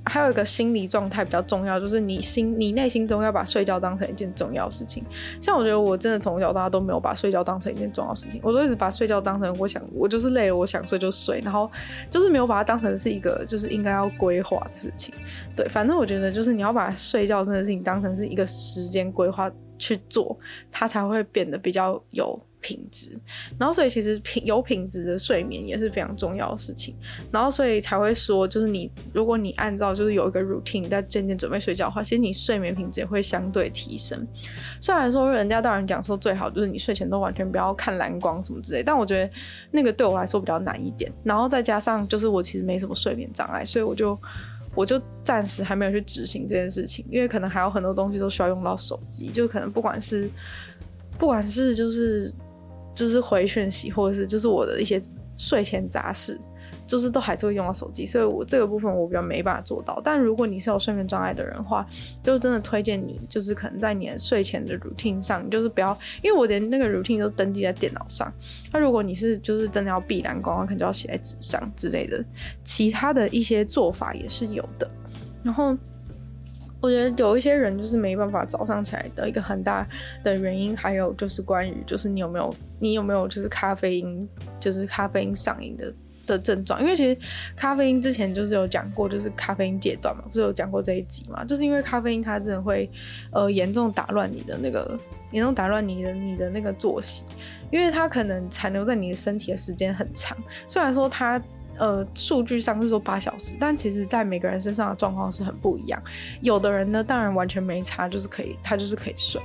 [0.05, 5.03] 还有一个心理状态比较重要，就是你心你内心中要把睡觉当成一件重要事情。
[5.41, 11.69] 像我觉得我真的从小到大都没有把睡觉当成一件重要事情，我都一直把睡觉当成我想我就是累了，我想睡就睡，然后
[12.09, 15.13] 就是没有把它当成是一个就是应该要规划的事情。
[15.55, 20.37] 对，反正我觉得就是你要把睡觉这件事情当成是一个时间规划去做，
[20.71, 22.39] 它才会变得比较有。
[22.65, 23.15] 品质，
[23.60, 26.95] 然后所以其实品有品质的睡眠也是非常重要的事情，
[27.32, 34.28] 然后所以才会说，就是你如果你按照就是有一个 routine 在渐渐准备睡觉的话，其实你睡眠品质也会相对提升。
[34.82, 39.32] 虽然说人家当然讲说最好就是你睡前都完全不要看蓝光什么之类，但我觉得
[39.69, 41.12] 那个对我来说比较难一点。
[41.23, 44.19] 然后再加上就是我其实没什么睡眠障碍，所以我就
[44.73, 50.28] 我就暂时还没有去执行这件事情，因为可能还有很多东西都需要用到手机，就可能不管是
[51.19, 52.34] 不管是就是。
[52.95, 54.99] 就是回讯息，或者是就是我的一些
[55.38, 56.39] 睡前杂事，
[56.88, 59.99] 就是都还是会用到手机，所以我这个部分我比较没办法做到。
[60.03, 61.86] 但如果你是有睡眠障碍的人的话，
[62.23, 68.31] 就真的推荐你，就是可能在你的睡前的 routine 上，就是不要，因为我连那个 routine 都登记在电脑上。
[68.71, 72.23] 那如果你是就是真的要避蓝光，可能就要写在纸上之类的。
[72.63, 74.89] 其他的一些做法也是有的。
[75.43, 75.77] 然后
[76.86, 79.88] 我觉得有一些人就是没办法早上起来的一个很大
[80.24, 85.91] 的原因，还有就是关于就是你有没有你有没有就是咖啡因就是咖啡因上瘾的。
[86.28, 87.15] 的症状，因为其实
[87.56, 91.45] 咖啡因之前就是有讲过，就是咖啡因戒断嘛，不是有讲过这一集嘛？
[91.45, 92.89] 就是因为咖啡因它真的会
[93.32, 97.24] 呃严重打乱你的那个严重打乱你的你的那个作息，
[97.69, 100.36] 因为它可能残留在你的身体的时间很长。
[100.65, 101.39] 虽然说它
[101.77, 106.01] 呃数据上是说八小时，但其实在每个人身上的状况是很不一样。
[106.41, 109.41] 有的人呢，当然完全没差，就是可以他就是可以睡，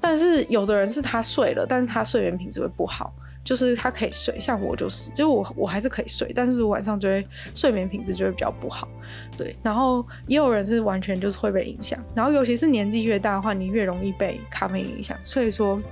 [0.00, 3.12] 但是有的人是他睡了，但是他睡眠品质会不好。
[3.44, 8.86] 就是他可以睡，像我就是，就我我还是可以睡，但是我晚上就会睡眠品质就会比较不好，
[9.36, 9.52] 对。
[9.64, 15.82] 然后也有人是完全就是会被影响，然后尤其是年纪越大的话，你越容易被咖啡影响，所以说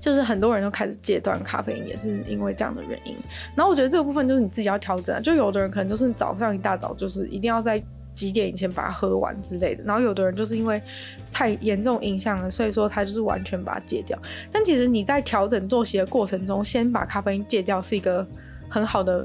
[0.00, 3.16] 就是很多人都开始戒断咖啡因，也是因为这样的原因。
[3.54, 7.82] 然后我觉得这个部分就是你自己要调整啊，就有的人可能就是早上一大早就是一定要在。
[8.14, 10.82] 几点以前把它喝完之类的，然后有的人就是因为
[11.32, 14.18] 太严重影响了，所以说他就是完全把它戒掉。
[14.50, 18.26] 但其实你在调整作息的过程中，先把咖啡因戒掉是一个
[18.68, 19.24] 很好的。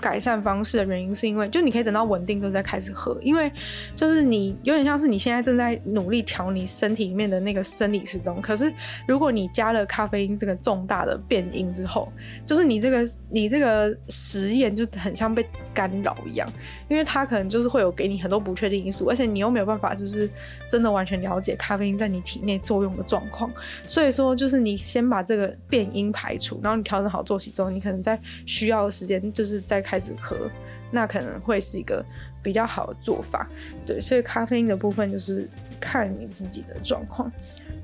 [0.00, 3.50] 改善方式的原因是因为，就你可以等到稳定之后再开始喝，因为
[3.94, 8.72] 就是你有点像是你现在正在努力调你身体里面的那个生理时钟，可是
[9.08, 12.12] 如果你加了咖啡因这个重大的变因之后，
[12.44, 16.48] 就是你这个你这个实验就很像被干扰一样，
[16.88, 20.28] 因为它可能就是会有给你很多不确定因素，而且你又没有办法就是
[20.68, 23.50] 真的完全了解咖啡因在你体内作用的状况，
[23.86, 29.86] 所以说就是你先把这个变因排除，然后你调整好作息之后，你可能在需要的时间就是在。
[29.86, 30.50] 开始喝，
[30.90, 32.04] 那可能会是一个
[32.42, 33.48] 比较好的做法，
[33.86, 37.30] 对，所以咖啡因的部分就是看你自己的状况。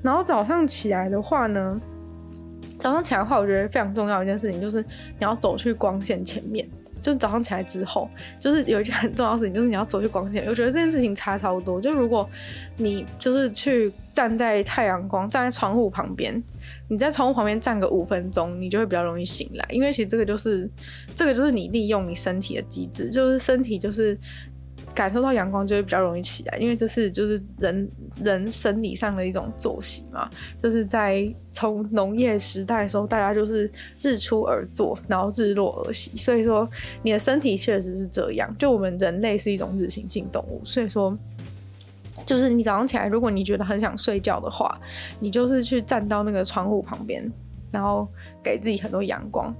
[0.01, 1.79] 然后早上起来的话呢，
[2.77, 6.67] 早上起来的话，我觉得非常重要一件事情就是你要走去光线前面。
[7.03, 10.43] 就是早上起来之后，就是有一件很重要的事情，就是你要走去光线。
[10.47, 11.79] 我觉得这件事情差超多。
[11.79, 12.27] 就如果
[12.77, 16.41] 你就是去站在太阳光，站在窗户旁边，
[16.87, 19.67] 你在窗户旁边站个五分钟，你就会比较容易醒来。
[19.69, 20.67] 因为其实这个就是，
[21.13, 24.17] 这个就是你利用你身体的机制，就是身体就是。
[24.93, 27.89] 感受到阳光就会比较容易起来，因为这是就是人
[28.21, 30.29] 人生理上的一种作息嘛，
[30.61, 36.69] 就是在从农业时代的时候，大家就是日出而作，然后日落而息，所以说
[37.01, 38.55] 你的身体确实是这样。
[38.59, 41.17] 就我们人类是一种日行性动物，所以说
[42.25, 44.79] 就是你早上起来，如果你觉得很想睡觉的话，
[45.19, 47.31] 你就是去站到那个窗户旁边，
[47.71, 48.07] 然后
[48.43, 49.53] 给自己很多阳光。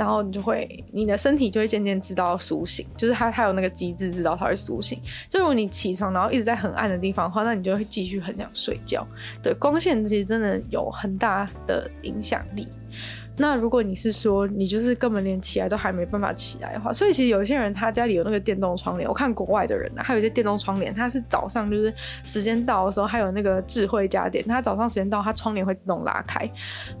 [0.00, 4.98] 然后你就会，你的身体就会渐渐知道苏醒，就是它它有那个机制知道它会苏醒。
[5.28, 9.06] 就如果你起床然后一直在很暗的地方的话，那你就会继续很想睡觉。
[9.42, 12.66] 对，光线其实真的有很大的影响力。
[13.36, 26.50] 那如果你是说你就是根本连起来都还没办法起来的话，所以其实有些人他家里有那个电动窗帘，我看国外的人呢，还有一些电动窗帘，他是早上就是时间到的时候，还有那个智慧家电，他早上时间到，他窗帘会自动拉开，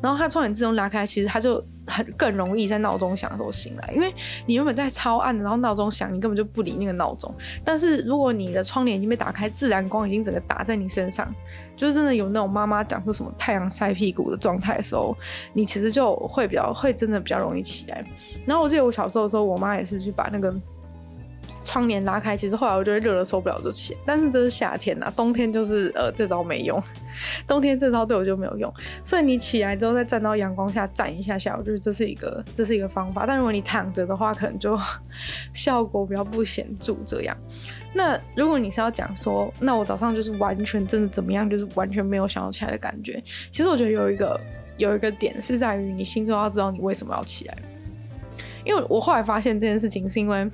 [0.02, 4.12] 然后他窗帘自动拉开，其实他就很更容易在闹钟响的时候醒来，因为
[4.46, 11.34] 你原本在超暗的，然后闹钟响，你根本就不理那个闹钟，但是如果你的窗帘已经被打开，自然光已经整个打在你身上。
[11.76, 15.16] 就是真的有那种妈妈讲说什么太阳晒屁股的状态的时候，
[15.54, 18.04] 你其实就会比较会真的比较容易起来。
[18.44, 20.54] 然后我记得我小时候的时候，我妈也是去把那个
[21.64, 23.96] 窗帘拉开，其实后来我就会热得受不了就起。
[24.04, 26.82] 但是这是夏天呐，冬天就是呃这招没用，
[27.46, 28.72] 冬天这招对我就没有用。
[29.04, 33.24] 所以你起来之后再站到阳光下站一下下，我觉得这是一个 这是一个方法。
[33.26, 34.78] 但如果你躺着的话，可能就
[35.52, 37.36] 效果比较不显著这样。
[37.92, 43.22] 那如果你是要讲说，那我早上就是完全真的怎么样，就是完全没有想要起来的感觉。
[43.50, 44.40] 其实我觉得有一个
[44.76, 47.56] 有一个点是在于你心中要知道你为什么要起来。
[48.64, 50.48] 因为我后来发现这件事情是因为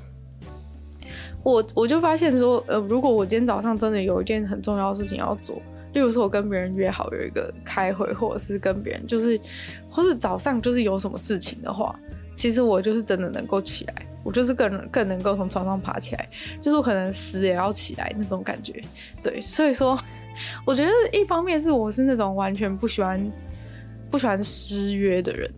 [1.47, 9.41] 我我就发现说，呃，如果我今天早上真的有一件很重要的事情要做，例如说我跟别人约好有一个开会，或者是跟别人就是，
[9.89, 11.97] 或是早上就是有什么事情的话，
[12.35, 13.95] 其实我就是真的能够起来。
[14.25, 16.29] 我就是更更能够从床上爬起来，
[16.61, 18.83] 就是我可能死也要起来那种感觉，
[19.23, 19.97] 对，所以说，
[20.65, 23.33] 我觉得一方面是我是那种完全不喜欢
[24.11, 25.49] 不喜欢失约的人，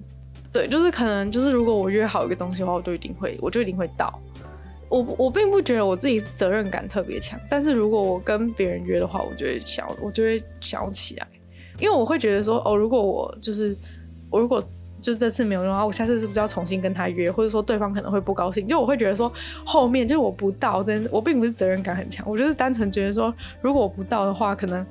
[0.52, 4.20] 对，就是可能就是如果我约好一个东西的话，我就一定会我就一定会到，
[4.88, 11.26] 我我并不觉得我自己责任感特别强，但是如果我跟别人约的话，我就会想我就会想起来，
[11.78, 13.76] 因为我会觉得说哦，如果我就是
[14.30, 14.62] 我如果。
[15.00, 17.30] 就这次没有用啊，我下次是不是要重新跟他约？
[17.30, 18.66] 或者说对方可能会不高兴？
[18.66, 19.32] 就我会觉得说
[19.64, 24.84] 后面就我不到，真我并不是责任感很强，我就是单纯觉得说如果我不到的话，可能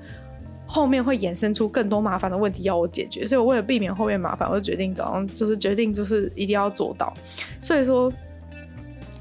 [0.65, 7.13] 后面会衍生出更多麻烦的问题要我解决，所以我为了避免后面麻烦，我就决定早上就是决定就是一定要做到，
[7.59, 8.09] 所以说。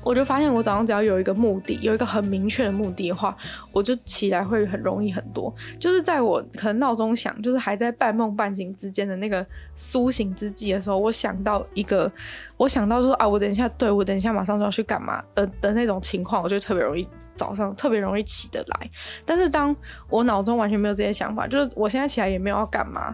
[0.07, 3.37] 我就发现，我早上只要有一个目的，有一个很明确的目的的话，
[3.73, 5.53] 我就起来会很容易很多。
[5.81, 12.11] 就是在我可能闹钟响，就是还在半梦半醒之间的那个苏醒之际的时候，我想到一个，
[12.57, 18.91] 我想到说啊，我等一下，对，我等一下马上就要去干嘛的的那种情况，我就特别容易早上特别容易起得来。
[19.25, 19.75] 但是当
[20.09, 23.13] 我脑中完全没有这些想法，就是我现在起来也没有要干嘛，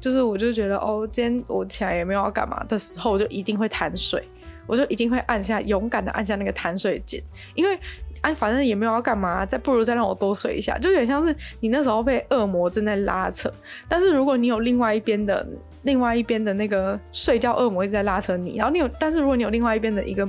[0.00, 4.26] 就是我就觉得哦，今天我起来也没有要干嘛的时候，我就一定会贪睡。
[4.66, 7.22] 我就一定会按下，勇敢的按下那个弹睡键，
[7.54, 7.78] 因为
[8.20, 13.52] 按反正也没有要干嘛，再不如再让我多睡一下，就有点像是你那时候被恶魔正在拉扯，
[13.88, 15.44] 但是如果你有另外一边的
[15.82, 20.28] 另外一边的那个睡觉恶魔一直在拉扯你，然后你有，但是如果你有另外一边的一个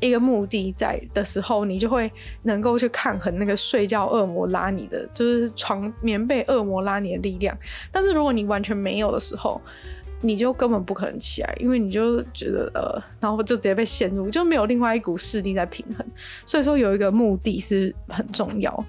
[0.00, 2.10] 一个目的在的时候，你就会
[2.42, 7.54] 能够去抗衡那个睡觉恶魔拉你的，就是床棉被恶魔拉你的力量，
[7.92, 9.60] 但是如果你完全没有的时候。
[10.20, 16.06] 你就根本不可能起来，因为你就觉得呃，然后就直接被陷入，就没有另外一股势力在平衡，
[16.44, 18.84] 所以说有一个目的是很重要。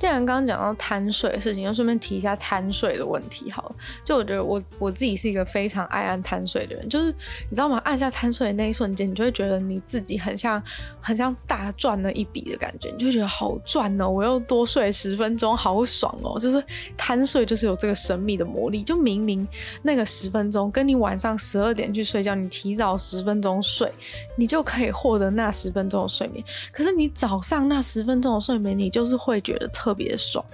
[0.00, 3.74] 既然刚刚讲到贪睡的事情，就顺便提一下贪睡的问题好了。
[4.02, 7.12] 就我觉得我我自己是一个非常爱按贪睡的人，就是
[7.50, 7.78] 你知道吗？
[7.84, 10.60] 按下贪睡的那一瞬间，你就会觉得你自己很像
[11.02, 16.40] 很像大赚了一笔的感觉，你就觉得好赚哦，我又多睡十分钟，好爽哦！
[16.40, 16.64] 就是
[16.96, 19.46] 贪睡就是有这个神秘的魔力，就明明
[19.82, 23.92] 那个十分钟跟你晚上十二点去睡觉，你提早十分钟睡，
[24.34, 26.42] 你就可以获得那十分钟的睡眠。
[26.72, 29.89] 可是你早上那十分钟的睡眠，你就是会觉得特。
[29.90, 30.44] 特别爽，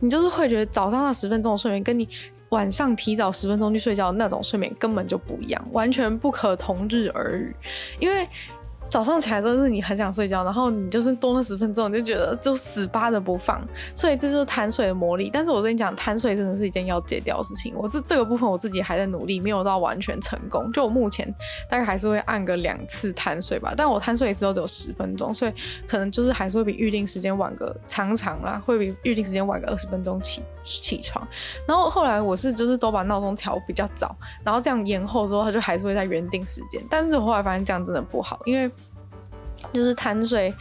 [0.00, 2.08] 你就是会觉得早上那十分钟的睡眠跟你
[2.48, 7.54] 晚上提早十分钟去睡觉的那种睡眠根本就不一样，完全不可同日而语，
[8.00, 8.26] 因为。
[8.90, 13.62] 早上起来都是你很想睡觉，然后你就是多那十分钟，你就觉得就死扒着不放，
[13.94, 15.30] 所以这就是贪睡的魔力。
[15.32, 17.72] 但是我跟你讲，贪睡真的是一件要戒掉的事情。
[17.76, 20.70] 我这这个部分我自己还在努力，没有到完全成功。
[20.72, 21.32] 就我目前
[21.68, 25.52] 大概还是会按个两次贪睡吧，但我贪睡一次都只有十分钟，所以
[25.86, 31.24] 可能就是还是会比预定时间晚个常常啦，会比预定时间晚个二十分钟起起床。
[31.64, 36.82] 然后后来我是就是都把闹钟调比较早，然后这样延后之后，它就还是会在原定时间。
[36.90, 38.68] 但是我后来发现这样真的不好，因为。
[39.72, 40.52] 就是贪睡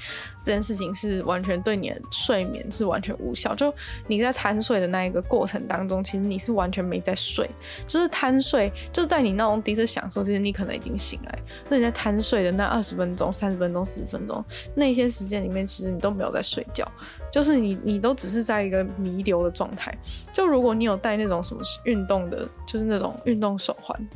[0.43, 3.53] 这件事情是完全对你的睡眠是完全无效。
[3.55, 3.73] 就
[4.07, 7.49] 你在贪睡的那一个过程当中，其实你是完全没在睡。
[7.87, 11.39] 就是贪睡，就是在你闹钟第一次响的时候，其实你可能已经醒来。
[11.65, 14.43] 所以你在贪睡的那二十分钟、三十分钟、四十分钟
[14.75, 16.89] 那些时间里面，其实你都没有在睡觉，
[17.31, 19.95] 就是你你都只是在一个弥留的状态。
[20.31, 24.09] 就如果你有戴那种什么运动的，就是那种运动手环。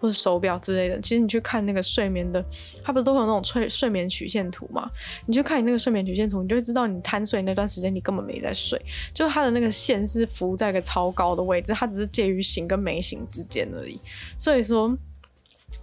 [0.00, 2.44] 或者手表之类的，其实你去看那个睡眠的，
[2.82, 4.90] 它不是都有那种睡睡眠曲线图吗？
[5.26, 8.80] 你去看你那个睡眠曲线图，你就会知道你贪睡那段时间你根本没在睡，
[9.14, 14.00] 就它的那个线是浮在一个超高的位置，它只是介于醒跟没醒之间而已。
[14.38, 14.96] 所以说，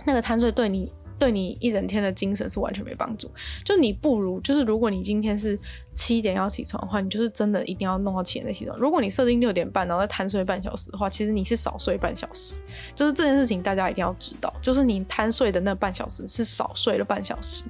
[0.05, 0.91] 那个贪睡对你。
[1.19, 3.31] 对你一整天的精神是完全没帮助。
[3.63, 5.57] 就你不如，就是如果你今天是
[5.93, 8.77] 七点要起床的话，你就是真的一定要弄到七点再起床。
[8.77, 12.57] 如果你设定六点半，然后再贪睡半小时的话，其实你是少睡半小时。
[12.95, 17.65] 就是这件事情大家一定要知道，就是你贪睡的那半小时是少睡了半小时。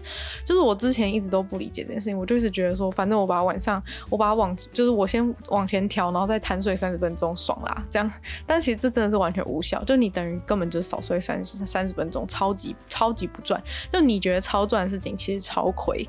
[0.46, 8.12] 就是我之前一直都不理解这件事情，我就一直觉得说，反正我把晚上我把它往，就是我先往前调，然后再贪睡三十分钟，爽啦，这样。
[8.48, 16.08] 但其实这真的是完全无效，就你等于根本就是少睡三十三十分钟，超级超级不赚，就你觉得超赚的事情，其实超亏。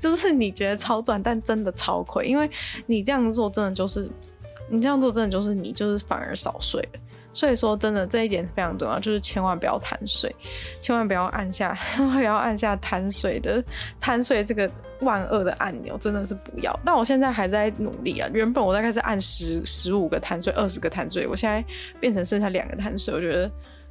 [0.00, 2.50] 就是你觉得超赚，但真的超亏，因为
[2.86, 4.10] 你这样做真的就是，
[4.68, 7.00] 你这样做真的就是你就是反而少睡了。
[7.32, 10.34] 所以说，真的这一点非常重要，就是千万不要贪睡，
[10.80, 13.62] 千万不要按下， 千万不要按下贪睡的
[14.00, 14.68] 贪睡这个
[15.02, 16.76] 万恶的按钮，真的是不要。
[16.84, 21.64] 但我现在还在努力啊，原本我大概是按十十五个贪睡，二十个贪睡，我现在
[22.00, 23.50] 变成剩下两个贪睡，我觉得。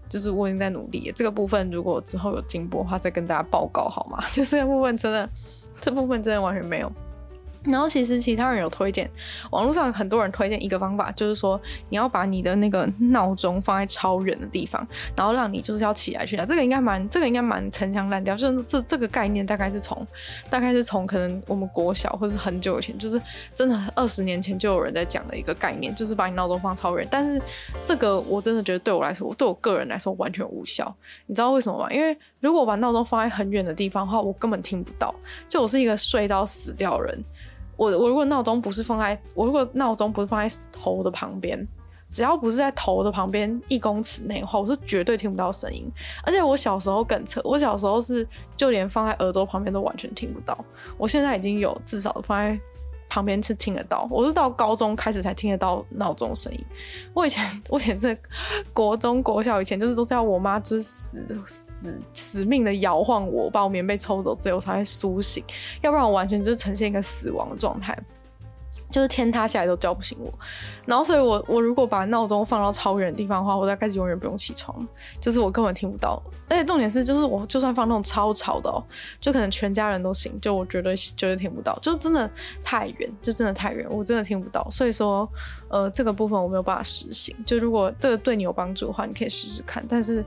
[0.09, 4.17] 就是我已经在努力，这个部分如果之后有进步的话，再跟大家报告好吗？
[4.31, 5.29] 就 这个部分真的，
[5.79, 6.91] 这部分真的完全没有。
[7.63, 9.09] 然后其实其他人有推荐，
[9.51, 16.45] 网络上很多人推荐一个方法，就是说你要把你的那个闹钟放在超远的地方，然后让你就是要起来去拿。
[16.45, 18.35] 这个应该蛮，这个应该蛮陈腔滥调。
[18.35, 20.07] 就是这这个概念大概是从，
[20.49, 23.21] 大概是从可能我们国小或是很久以前，就是
[23.53, 27.05] 真的二十年前就有人在讲的一个概念，就是把你闹钟放超远。
[27.11, 27.41] 但是
[27.83, 30.95] 这个我真的觉得对我来说，对我个人来说完全无效。
[31.25, 31.91] 你知道为什么吗？
[31.91, 35.13] 因为如果我把闹钟放在很远的地方的话，我根本听不到。
[35.49, 37.23] 就我是一个睡到死掉的人。
[37.79, 41.65] 我我如果闹钟不是放在我如果闹钟不是放在头的旁边，
[42.09, 45.89] 只要不是在头的旁边一公尺内的话，我是绝对听不到声音。
[46.23, 48.27] 而且我小时候更扯，我小时候是
[48.57, 50.57] 就连放在耳朵旁边都完全听不到。
[50.97, 52.59] 我现在已经有至少放在。
[53.09, 56.65] 旁边是听得到，我是到高中开始才听得到闹钟声音。
[57.13, 58.15] 我以前， 我以前在
[58.71, 65.43] 国中、国小以前，就是都是要我妈就是死死死命的摇晃我，把我棉被抽走之后才会苏醒，
[65.81, 67.97] 要不然我完全就是呈现一个死亡的状态。
[68.89, 70.31] 就是天塌下来都叫不醒我，
[70.85, 74.87] 然后所以我我如果把闹钟放到超远的地方的话，我大概是永远不用起床，
[75.19, 76.21] 就是我根本听不到。
[76.49, 78.83] 而且重点是，就是我就算放那种超吵的哦，
[79.21, 82.29] 就可能全家人都醒，就我绝对绝对听不到，就真的
[82.63, 84.67] 太远，就真的太远，我真的听不到。
[84.71, 85.29] 所以说，
[85.69, 87.35] 呃，这个部分我没有办法实行。
[87.45, 89.83] 就如果这个对你有帮助的话，你可以试试看。
[89.87, 90.23] 但是。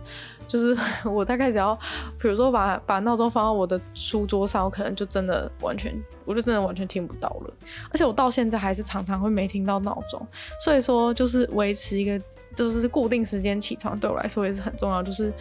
[0.49, 0.77] 就是
[1.09, 1.75] 我大概只要，
[2.21, 5.95] 比如说把把闹钟放到我的书桌上，我可能就真的完全，
[6.27, 7.55] 我就真的完全听不到了。
[7.91, 10.21] 而且我到现在还是常常会没听到闹钟，
[10.61, 12.23] 所以说就是维持一个
[12.55, 15.03] 就是固定时间起床对我来说也是很重要。
[15.03, 15.33] 就是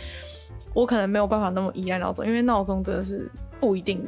[0.73, 3.29] 我可能没有办法那么依赖闹钟，因为闹钟真的是
[3.59, 4.07] 不一定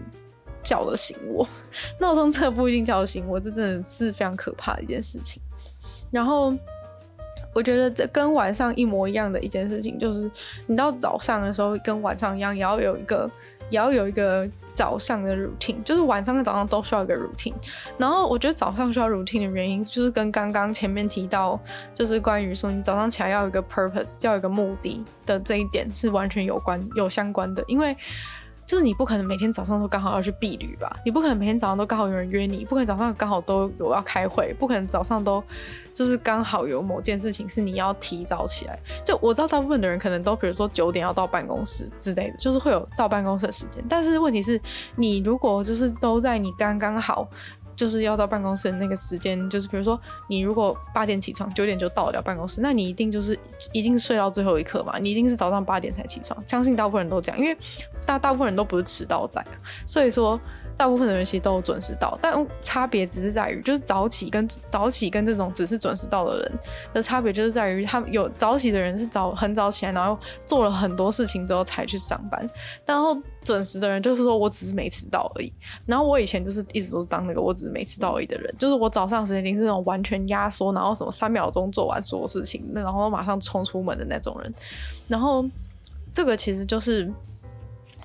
[0.62, 1.46] 叫得醒我，
[2.00, 5.42] 闹钟真的不一定叫得醒我，这真的是非常可怕的一件事情。
[6.14, 6.54] 然后。
[7.52, 10.30] 我觉得这跟晚上一模一样的一件事情，就是
[10.66, 13.30] 你到早上的时候跟晚上一样，也要有一个，
[13.70, 17.54] 也要有一个早上的 routine，就是晚上跟早上都需要一个 routine。
[17.96, 21.60] 然后我觉得早上需要 routine 的原因，就是跟刚刚前面提到，
[21.94, 27.96] 就是关于说你早上起来要有一个 purpose，要有一个目的的这一点是完全有关有相关的，因为。
[28.66, 31.00] 就是你不可能每天早上都刚好要去避旅吧？
[31.06, 35.44] 你不可能每天早上都刚好有人约你，不可能早上刚好都有要开会，不可能早上都
[35.94, 38.80] 就是刚好有某件事情是你要提早起来。
[39.06, 43.84] 就我知道大部分的人可能都比如说九点要到办公室之类的，就是会有到办公室的时间。
[43.90, 44.60] 但是问题是，
[44.96, 47.28] 你如果就是都在你刚刚好。
[47.76, 53.38] 就是要到办公室那个时间，就是比如说你如果八点起床，九点就到了办公室，那你一定就是
[53.72, 56.42] 一定睡到最后一刻嘛，你一定是早上八点才起床。
[56.48, 57.58] 相信大部分人都这样，因为
[58.06, 59.44] 大大部分人都不是迟到仔，
[59.86, 60.40] 所以说。
[60.76, 66.52] 大部分的人其实都有准时到，但差别只是在于，就是早起跟早起跟这种只是准时到的人
[66.92, 70.18] 的差别，就是在于他们有早起的人是早很早起来，然后
[70.48, 72.50] 做了很多事情之后才去上班，
[72.88, 75.52] 然后准时的人就是说我只是没迟到而已。
[75.86, 84.54] 然后我以前就是一直都是当那个我只是没迟到而已的人，就是我早上时间一定是那种完全压缩，然后什么三秒钟做完所有事情，然后马上冲出门的那种人。
[85.08, 85.46] 然后
[86.14, 87.12] 这个其实就是。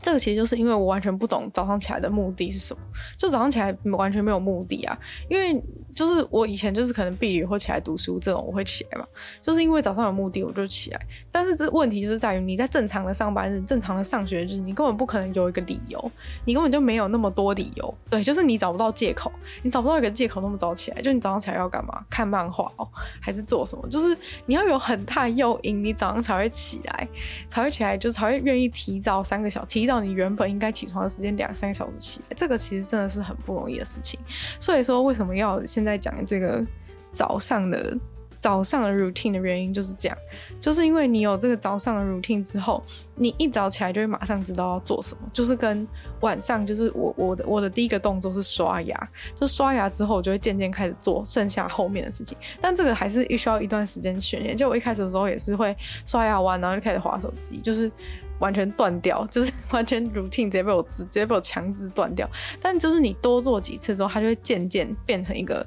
[0.00, 2.80] 这个其实就是因为我完全不懂早上起来的目的是什么，
[3.16, 4.98] 就早上起来完全没有目的啊。
[5.28, 5.62] 因为
[5.94, 9.04] 就是我以前就是可能避雨或起来读书这种我会起来嘛，
[9.40, 11.00] 就是因为早上有目的我就起来。
[11.32, 16.12] 但是这问题就是在于你在正常的上班日、正常的上学日，你根本不可能有一个理由，
[16.44, 17.92] 你根本就没有那么多理由。
[18.08, 19.32] 对，就是你找不到借口，
[19.62, 21.02] 你找不到一个借口那么早起来。
[21.02, 22.04] 就你早上起来要干嘛？
[22.08, 22.88] 看漫画哦，
[23.20, 23.88] 还是做什么？
[23.88, 27.08] 就是你要有很大诱因，你早上才会起来，
[27.48, 29.87] 才会起来，就是才会愿意提早三个小时提。
[29.88, 34.20] 到你原本应该起床的时间两三个小时起，这个其实真的是很不容易的事情。
[34.60, 36.64] 所以说，为什么要现在讲这个
[37.10, 37.96] 早上的
[38.38, 40.16] 早上的 routine 的原因就是这样，
[40.60, 42.80] 就是因为你有这个早上的 routine 之后，
[43.16, 45.28] 你一早起来就会马上知道要做什么。
[45.32, 45.84] 就是跟
[46.20, 52.38] 晚上，就是我我的我的第一个动作是刷牙，就刷牙之后，我就会渐渐开始做剩下后面的事情。
[52.60, 54.56] 但这个还是需要一段时间训练。
[54.56, 57.90] 就我一开始的时候也是会刷牙完，然后就开始滑手机，就是。
[58.38, 62.28] 完全断掉，就是 完全 routine 直接被我直接被我强制断掉。
[62.60, 65.66] 但就是你多做几次之后，它就会渐渐变成一个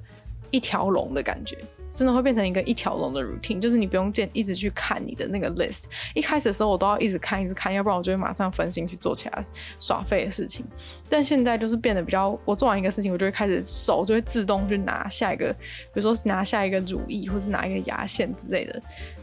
[0.49, 1.57] 一条龙的感觉，
[1.95, 3.59] 真的会变成一个一条龙的 routine。
[3.59, 5.84] 就是你不用见一直去看你的那个 list。
[6.13, 9.43] 一开始的时候我都要一直看一直看，要不然我就会马上分心去做其他
[9.80, 10.65] 耍废的事情。
[11.09, 15.53] 但现在就是变得比较，我做完一个事情，我就会开始手就会自动去拿下一个，
[15.93, 18.82] 比如说拿下一个乳液，或是拿一个牙线之类的。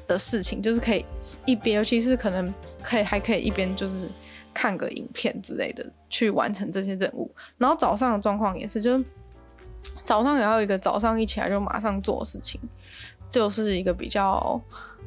[0.09, 1.05] 的事情就是可以
[1.45, 2.53] 一边，尤其是可能
[2.83, 4.09] 可以还可以一边就是
[4.53, 7.31] 看个影片之类的去完成这些任务。
[7.57, 9.05] 然后早上的状况也是，就是
[10.03, 12.61] 早上也要一个早上一起来就马上做事情，
[13.31, 14.61] 就是一个比较。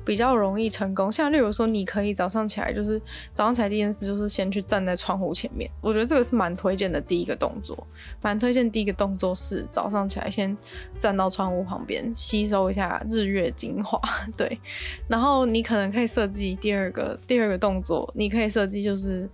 [0.04, 3.00] 比较容易成功，像例如说，你可以早上起来，就是
[3.34, 5.70] 早上起来第一件事就是先去站在窗户前面。
[5.80, 7.88] 我觉得这个是蛮推荐的第一个动作，
[8.22, 10.58] 蛮推荐第一个动作是早上起来先
[10.98, 14.02] 站到窗户旁边，吸收一下日月精华。
[14.36, 14.60] 对，
[15.08, 19.30] 然后你可能可以设计第二个第二个动作，你可以设计就是，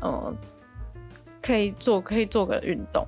[0.00, 0.32] 呃，
[1.42, 3.04] 可以做可以做个运动，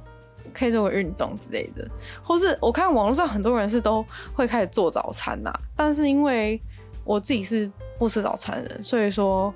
[0.53, 1.89] 可以做个运动之类的，
[2.25, 4.05] 或是我看网络上很多人是都
[4.35, 6.61] 会开始做早餐呐，但是因为
[7.05, 9.53] 我自己是不吃早餐的人，所以说，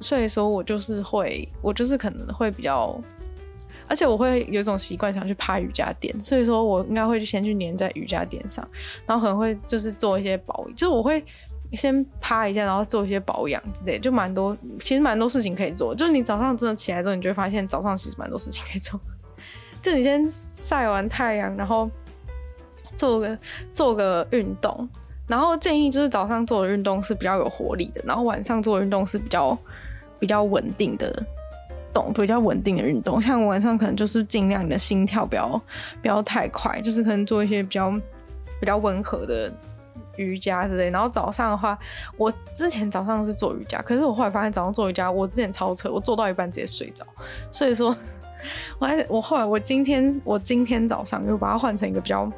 [0.00, 3.00] 所以说我就是会，我就是可能会比较，
[3.88, 8.66] 而且我会有一种习惯想去趴瑜伽垫，所以说我应该会先去粘在瑜伽垫上，
[9.06, 11.24] 然后可能会就是做一些保，就是我会
[11.72, 15.94] 先趴一下，然后做一些保养之类，就蛮多，其实蛮多事情可以做。
[15.94, 19.00] 就是你早上真的起来之后，你就会发现早上其实蛮多事情可以做。
[19.82, 21.90] 就你先晒完太阳，然后
[22.96, 23.38] 做个
[23.74, 24.88] 做个运动，
[25.26, 29.56] 然后建议就是早上做的运动是比较有活力的，然后晚上做的运动是比较
[30.18, 31.24] 比较稳定的
[31.92, 33.20] 动，比较稳定的运动。
[33.20, 35.60] 像晚上可能就是尽量你的心跳不要
[36.02, 37.90] 不要太快，就是可能做一些比较
[38.60, 39.52] 比较温和的
[40.16, 40.90] 瑜伽之类。
[40.90, 41.78] 然后早上的话，
[42.16, 47.04] 我之前早上是做瑜伽，可是我后来发现早上做瑜伽，我之前超扯，我做到一半直接睡着，
[47.50, 47.96] 所以说。
[48.78, 52.30] 我还我后来我今天我今天早上又把它换成一个比较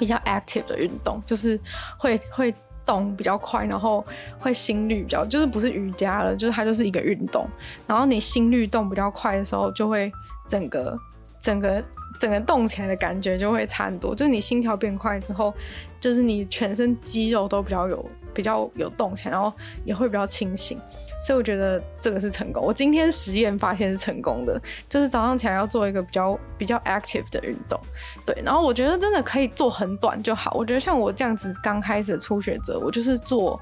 [0.00, 1.60] 比较 active 的运动，就是
[1.98, 2.54] 会会
[2.86, 4.02] 动比较快，然后
[4.38, 7.46] 会心率比较，就是不是瑜伽了，就是它就是一个运动。
[7.86, 10.10] 然后你心率动比较快的时候，就会
[10.48, 10.98] 整个
[11.38, 11.84] 整个
[12.18, 14.14] 整个动起来的感觉就会差很多。
[14.14, 15.52] 就是你心跳变快之后，
[16.00, 19.52] 就是你全身肌肉都比较有比较有动起来，然后
[19.84, 20.78] 也会比较清醒。
[21.20, 22.64] 所以我觉得这个是成功。
[22.64, 24.58] 我今天实验发现是成功的，
[24.88, 27.78] 就是早上起来要做一个比较比较 active 的运动，
[28.24, 28.34] 对。
[28.42, 30.52] 然后我觉得真的可以做很短就好。
[30.54, 33.60] 我觉得像我这样子刚开始初学者，我就是做，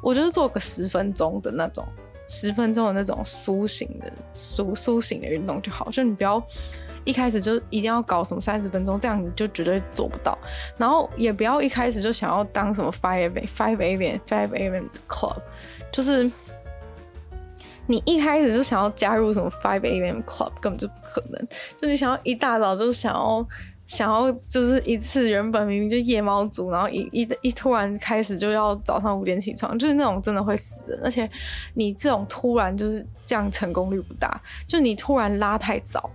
[0.00, 1.84] 我就是做个十分钟的那种，
[2.28, 5.90] 十分钟的那种苏醒的苏苏醒的运动就好。
[5.90, 6.40] 就你不要
[7.04, 10.36] 一开始就一定要搞什么三十分钟，这样你就绝对做不到。
[10.76, 14.84] 然后也不要一开始就想要当什么 five a five a m five a.m.
[15.08, 15.36] club，
[15.92, 16.30] 就是。
[17.86, 20.20] 你一开始就想要加入什么 five a.m.
[20.20, 21.48] club，根本就不可能。
[21.76, 23.44] 就你想要一大早就想要
[23.84, 31.00] 想要，就是一次原本明明就夜猫族，然后一一一突然开始就要早上五点起床，就是那种真的会死的。
[31.02, 31.28] 而且
[31.74, 36.08] 你这种突然就是这样成功率不大，就你突然拉太早。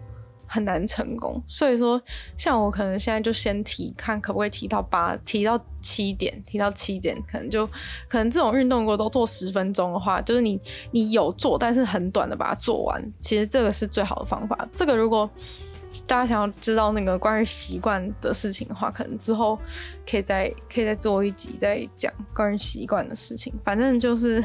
[0.47, 2.01] 很难成功，所以说，
[2.37, 7.65] 像我可能现在就先提，看可不可以提到八，提到七点，提到七点，可能就
[8.07, 10.59] 可能这种运动如果都做十分钟的话，就是你
[10.91, 14.67] 你有做，但是很短的把它做完，其实这个是最好的方法。
[14.73, 15.29] 这个如果
[16.05, 19.57] 大家想要知道那个关于习惯的事情的话，可能之后
[20.09, 23.53] 可以再可以再做一集再讲关于习惯的事情。
[23.63, 24.43] 反正就是，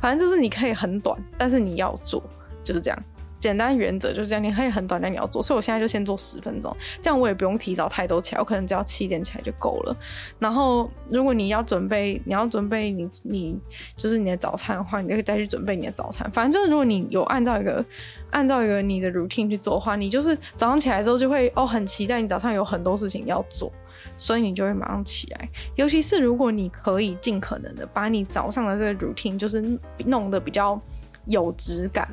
[0.00, 2.22] 反正就是你可以很短，但是你要做，
[2.62, 3.04] 就是这样。
[3.42, 5.42] 简单原则就是这样，你可以很短，但你要做。
[5.42, 9.96] 所以我现在就先做十分钟，这样我也不用提早太多起来，我可能只要七点起来就够了。
[10.38, 13.58] 然后，如果你要准备，你要准备你你
[13.96, 16.30] 就是你的早餐的话，你就可以再去准备你的早餐。
[16.30, 17.84] 反正就是，如果你有按照一个
[18.30, 23.72] 按照一个你的 routine 去做的话，你就是早上起来之后就会哦很期待你早上有很多事情要做，
[24.16, 25.48] 所以你就会马上起来。
[25.74, 30.80] 尤其是如果你可以尽可能的把你早上的这个 routine 就是弄得比较
[31.26, 32.08] 有质感。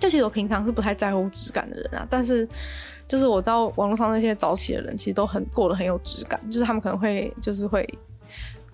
[0.00, 2.48] 就其实我平常是不太在乎质感的人啊，但是
[3.06, 7.86] 就是我知道网络上那些早起的人，其实都很过得很有质感，就是他们可能会就是会。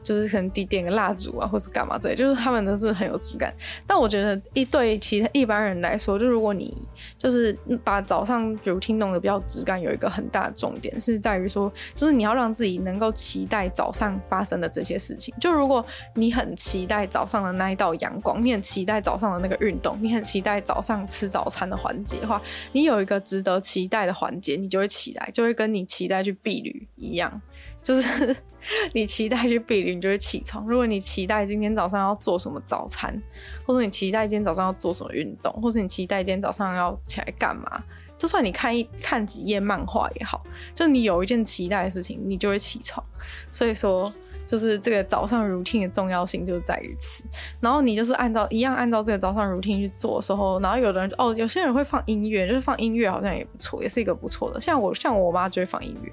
[0.05, 3.53] 就是可能点点个蜡烛啊，或是干嘛之类，就是他们都是很有质感。
[3.87, 6.77] 但我觉得一对其他一般人来说，就如果你
[7.19, 15.35] 就是把早上比如听懂的比较质感，有一个很大的重点是在于说，就是你要让自己能够期待早上发生的这些事情。
[15.41, 15.85] 就如果
[16.15, 22.41] 你很期待早上的那一道阳光，你很期待早上的那个运动，你很期待早上吃早餐的环节的话，
[22.73, 27.41] 你有一个值得期待的环节，你就会起来，就会跟你期待去避旅一样。
[27.85, 28.37] 就是
[28.93, 30.67] 你期待去避旅，你就会起床。
[30.67, 33.23] 如果你期待今天早上要做什么早餐，
[33.65, 37.85] 或者你期待今天早上要做什么运动，或者你期待今天早上要起来干嘛，
[38.19, 40.43] 就算你看一看几页漫画也好，
[40.75, 43.07] 就你有一件期待的事情，你就会起床。
[43.51, 44.13] 所以说。
[44.47, 47.25] 就是这个早上 routine 的重要性就在于此，
[47.61, 54.61] 然后你就是按照一样按照这个早上 routine 去做的时候，然后有的人哦，有些人会放音乐，就是放音乐好像也不错，也是一个不错的。
[54.61, 56.13] 像我像我妈就会放音乐，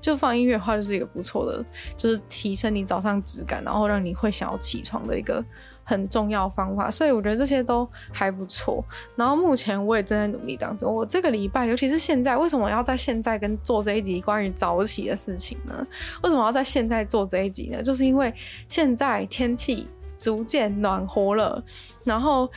[0.00, 1.64] 就放音乐的话就是一个不错的，
[1.96, 5.44] 就是提升你早上质感，然后让你会想要起床的一个。
[5.90, 8.84] 很重要方法，所以我觉得这些都还不错。
[9.16, 10.94] 然后目前我也正在努力当中。
[10.94, 15.84] 我这个礼拜，尤其是现在，为什么要在现在跟做这一集关于早起的事情呢？
[16.22, 17.82] 为什么要在现在做这一集呢？
[17.82, 18.32] 就是因为
[18.68, 21.60] 现在天气逐渐暖和了，
[22.04, 22.48] 然后。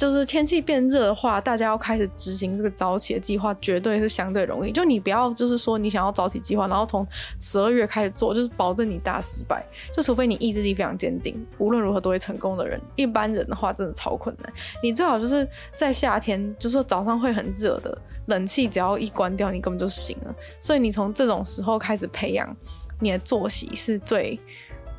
[0.00, 4.72] 就是天气变热的话，大家要开始执行这个早起的计划，绝对是相对容易。
[4.72, 7.06] 就你不要，就是说你想要早起计划，然后从
[7.38, 9.62] 十二月开始做，就是保证你大失败。
[9.92, 12.80] 就除非你意志力非常坚定，无论如何都会成功的人。
[12.96, 14.50] 一般人的话，真的超困难。
[14.82, 20.34] 你最好就是在夏天，就是说早上会很热的，冷气只要一关掉，你根本就醒了。
[20.58, 22.56] 所以你从这种时候开始培养
[22.98, 24.40] 你的作息是最。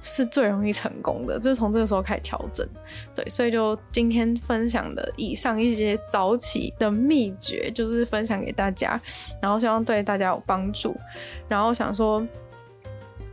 [0.01, 2.67] 是最容易成功的，就是从这个时候开始调整。
[3.15, 8.99] 对，所以就今天分享的以上一些早起的秘诀，就是分享给大家，
[9.41, 10.95] 然后希望对大家有帮助。
[11.47, 12.25] 然后想说，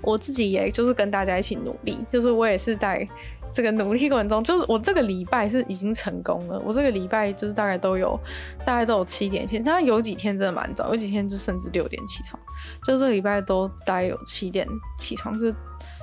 [0.03, 3.09] 我自己也就是跟大家一起努力，就是我也是在。
[3.51, 6.63] 这个努力过程中，就是我这个礼拜是已经成功了。
[6.67, 8.21] 我这个礼拜就是大概都有，
[8.63, 12.39] 大概都有七点起，但有几天真的蛮早，有几天就甚至六点起床。
[12.85, 15.51] 就这个礼拜都大概有七点起床，就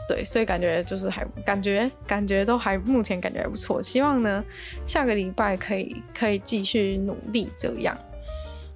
[0.07, 3.81] 对，所以感觉就是还感觉感觉都还目前感觉还不错。
[3.81, 4.43] 希望呢
[4.83, 7.97] 下个礼拜可以可以继续努力这样，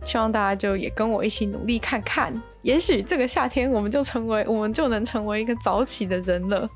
[0.03, 6.67] 希望大家就也跟我一起努力看看，也许这个夏天我们就成为我们就能成为一个早起的人了。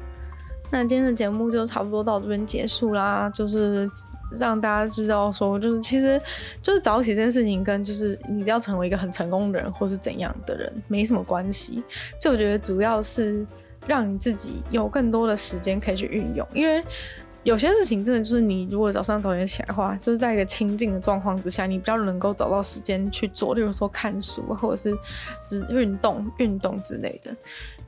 [0.71, 3.89] 那今天的节目就差不多到这边结束啦，就是
[4.39, 6.19] 让大家知道说，就是其实
[6.61, 11.83] 就是早起这件事情跟就是你要成为一个很成功的人或是怎样的人没什么关系，
[12.19, 13.45] 就我觉得主要是
[13.87, 16.83] 让你自己有更多的时间可以去运用，因为
[17.43, 24.97] 有些事情真的就是你如果早上早点起来的话，就是在一个清静的状况之下，你比较能够找到时间去做，例如说看书或者是
[25.45, 27.35] 只运动运动之类的。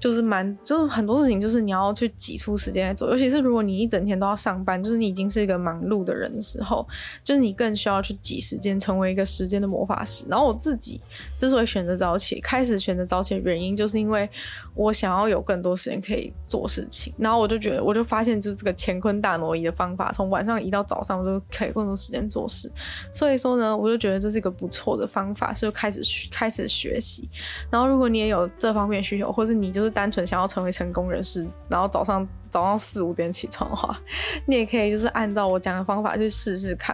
[0.05, 6.87] 就是蛮，就是很多事情，就是你要去挤出时间来做，尤其是如果你一整天都要上班，就是你已经是一个忙碌的人的时候，
[7.23, 10.23] 就是你更需要去挤时间，成为一个时间的魔法师。
[10.29, 11.01] 然后我自己
[11.35, 14.29] 之所以选择早起，开始选择早起的原因，就是因为
[14.75, 17.11] 我想要有更多时间可以做事情。
[17.17, 22.71] 然后我就觉得，我就发现，就是这个乾坤大挪移的方法，从晚上移到早上，我都可以更多时间做事。
[23.11, 25.99] 所以说呢，我就觉得这是一个不错的方法，所以开始
[26.29, 27.27] 开始学习。
[27.71, 33.97] 然后如果你也有这方面需求，或是你就是单纯想要成为成功人士，然后早上早上四五点起床的话，
[34.45, 36.93] 你也可以就是按照我讲的方法去试试看，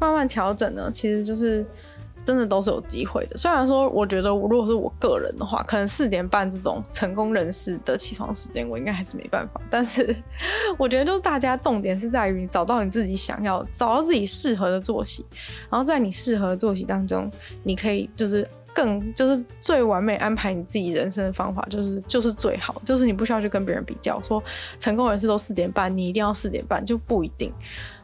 [0.00, 1.64] 慢慢调整呢，其实就是
[2.24, 3.36] 真的都是有机会的。
[3.36, 9.60] 虽然说我觉得如果是我个人的话，可能四点半这种成功人士的起床时间，我应该还是没办法。
[9.70, 10.14] 但是
[10.76, 15.24] 我觉得就是大家重点是在于找到你自己想要，找到自己适合的作息，
[15.70, 17.30] 然后在你适合的作息当中，
[17.62, 18.48] 你可以就是。
[18.74, 24.42] 更就是最完美安排你自己人生的方法，就是就是最好，就是你不需要去跟别人比较，说
[24.78, 27.52] 成功人士都四点半，你一定要四点半就不一定，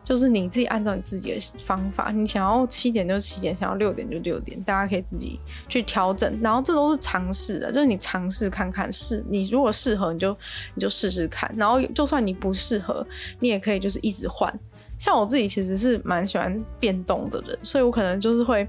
[0.04, 10.36] 就是你自己按照你自己的方法，你想要七点就七点，想要六点就六点，大家可以自己去调整，然后这都是尝试的，就是你尝试看看，试你如果适合你就
[10.74, 13.06] 你就试试看，然后就算你不适合，
[13.40, 14.52] 你也可以就是一直换。
[14.98, 18.68] 像我自己其实是蛮喜欢变动的人，所以我可能就是会。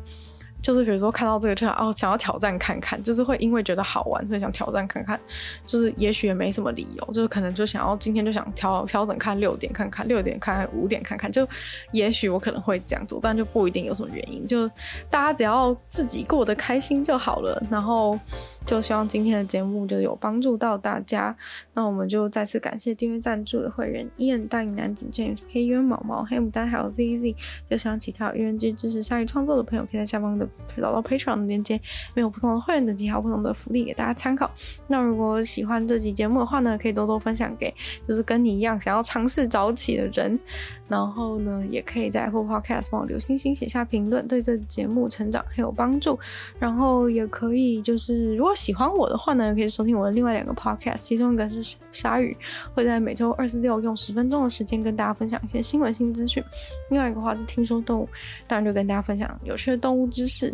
[0.62, 5.20] 就是比如说看到这个就想哦，想要挑战看看，就是会因为觉得好玩，所以想挑战看看。
[5.66, 11.48] 就是也许也没什么理由，就是可能就想要今天就想调调整看六点看看，六点看看五点看看，就
[11.92, 14.46] 也许我可能会这样做，但就不一定有什么原因。
[14.46, 14.68] 就
[15.10, 17.62] 大家只要自己过得开心就好了。
[17.72, 18.20] 然后
[18.66, 21.36] 就希望今天的节目就有帮助到大家。
[21.74, 27.34] 那我们就再次感谢订阅赞助的会员燕、大影男子、James、K、U、毛毛、黑牡丹还有 ZZ。
[27.70, 30.49] 就希望其他有意愿去支持鲨鱼创作的朋友，可以在下方的。
[30.78, 31.80] 找到 Patreon 的链接，
[32.14, 34.50] 没有不同的会员等级，还有不同的福利给大家参考。
[34.88, 37.74] 那如果喜欢这期节目的话呢，可以多多分享给
[38.08, 40.40] 就是跟你一样想要尝试早起的人。
[40.88, 46.18] 然后呢，也可以在 Apple Podcast 帮我留星星，写下评论，对这节目成长很有帮助。
[46.58, 52.36] 然后也可以就是如果喜欢我的话呢，可以收听我的另外两个 Podcast，其中一个是鲨鱼，
[52.74, 56.44] 会在每周二、四、六用十分钟的时间跟大家分享一些新闻新资讯。
[56.90, 58.10] 另外一个话是听说动物，
[58.48, 60.39] 当然就跟大家分享有趣的动物知识。
[60.40, 60.54] 是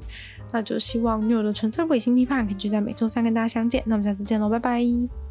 [0.52, 3.84] 那就希望女友的纯粹不理性批判可以就在每周三跟大家相见。
[3.86, 5.25] 那我们下次见喽，拜拜。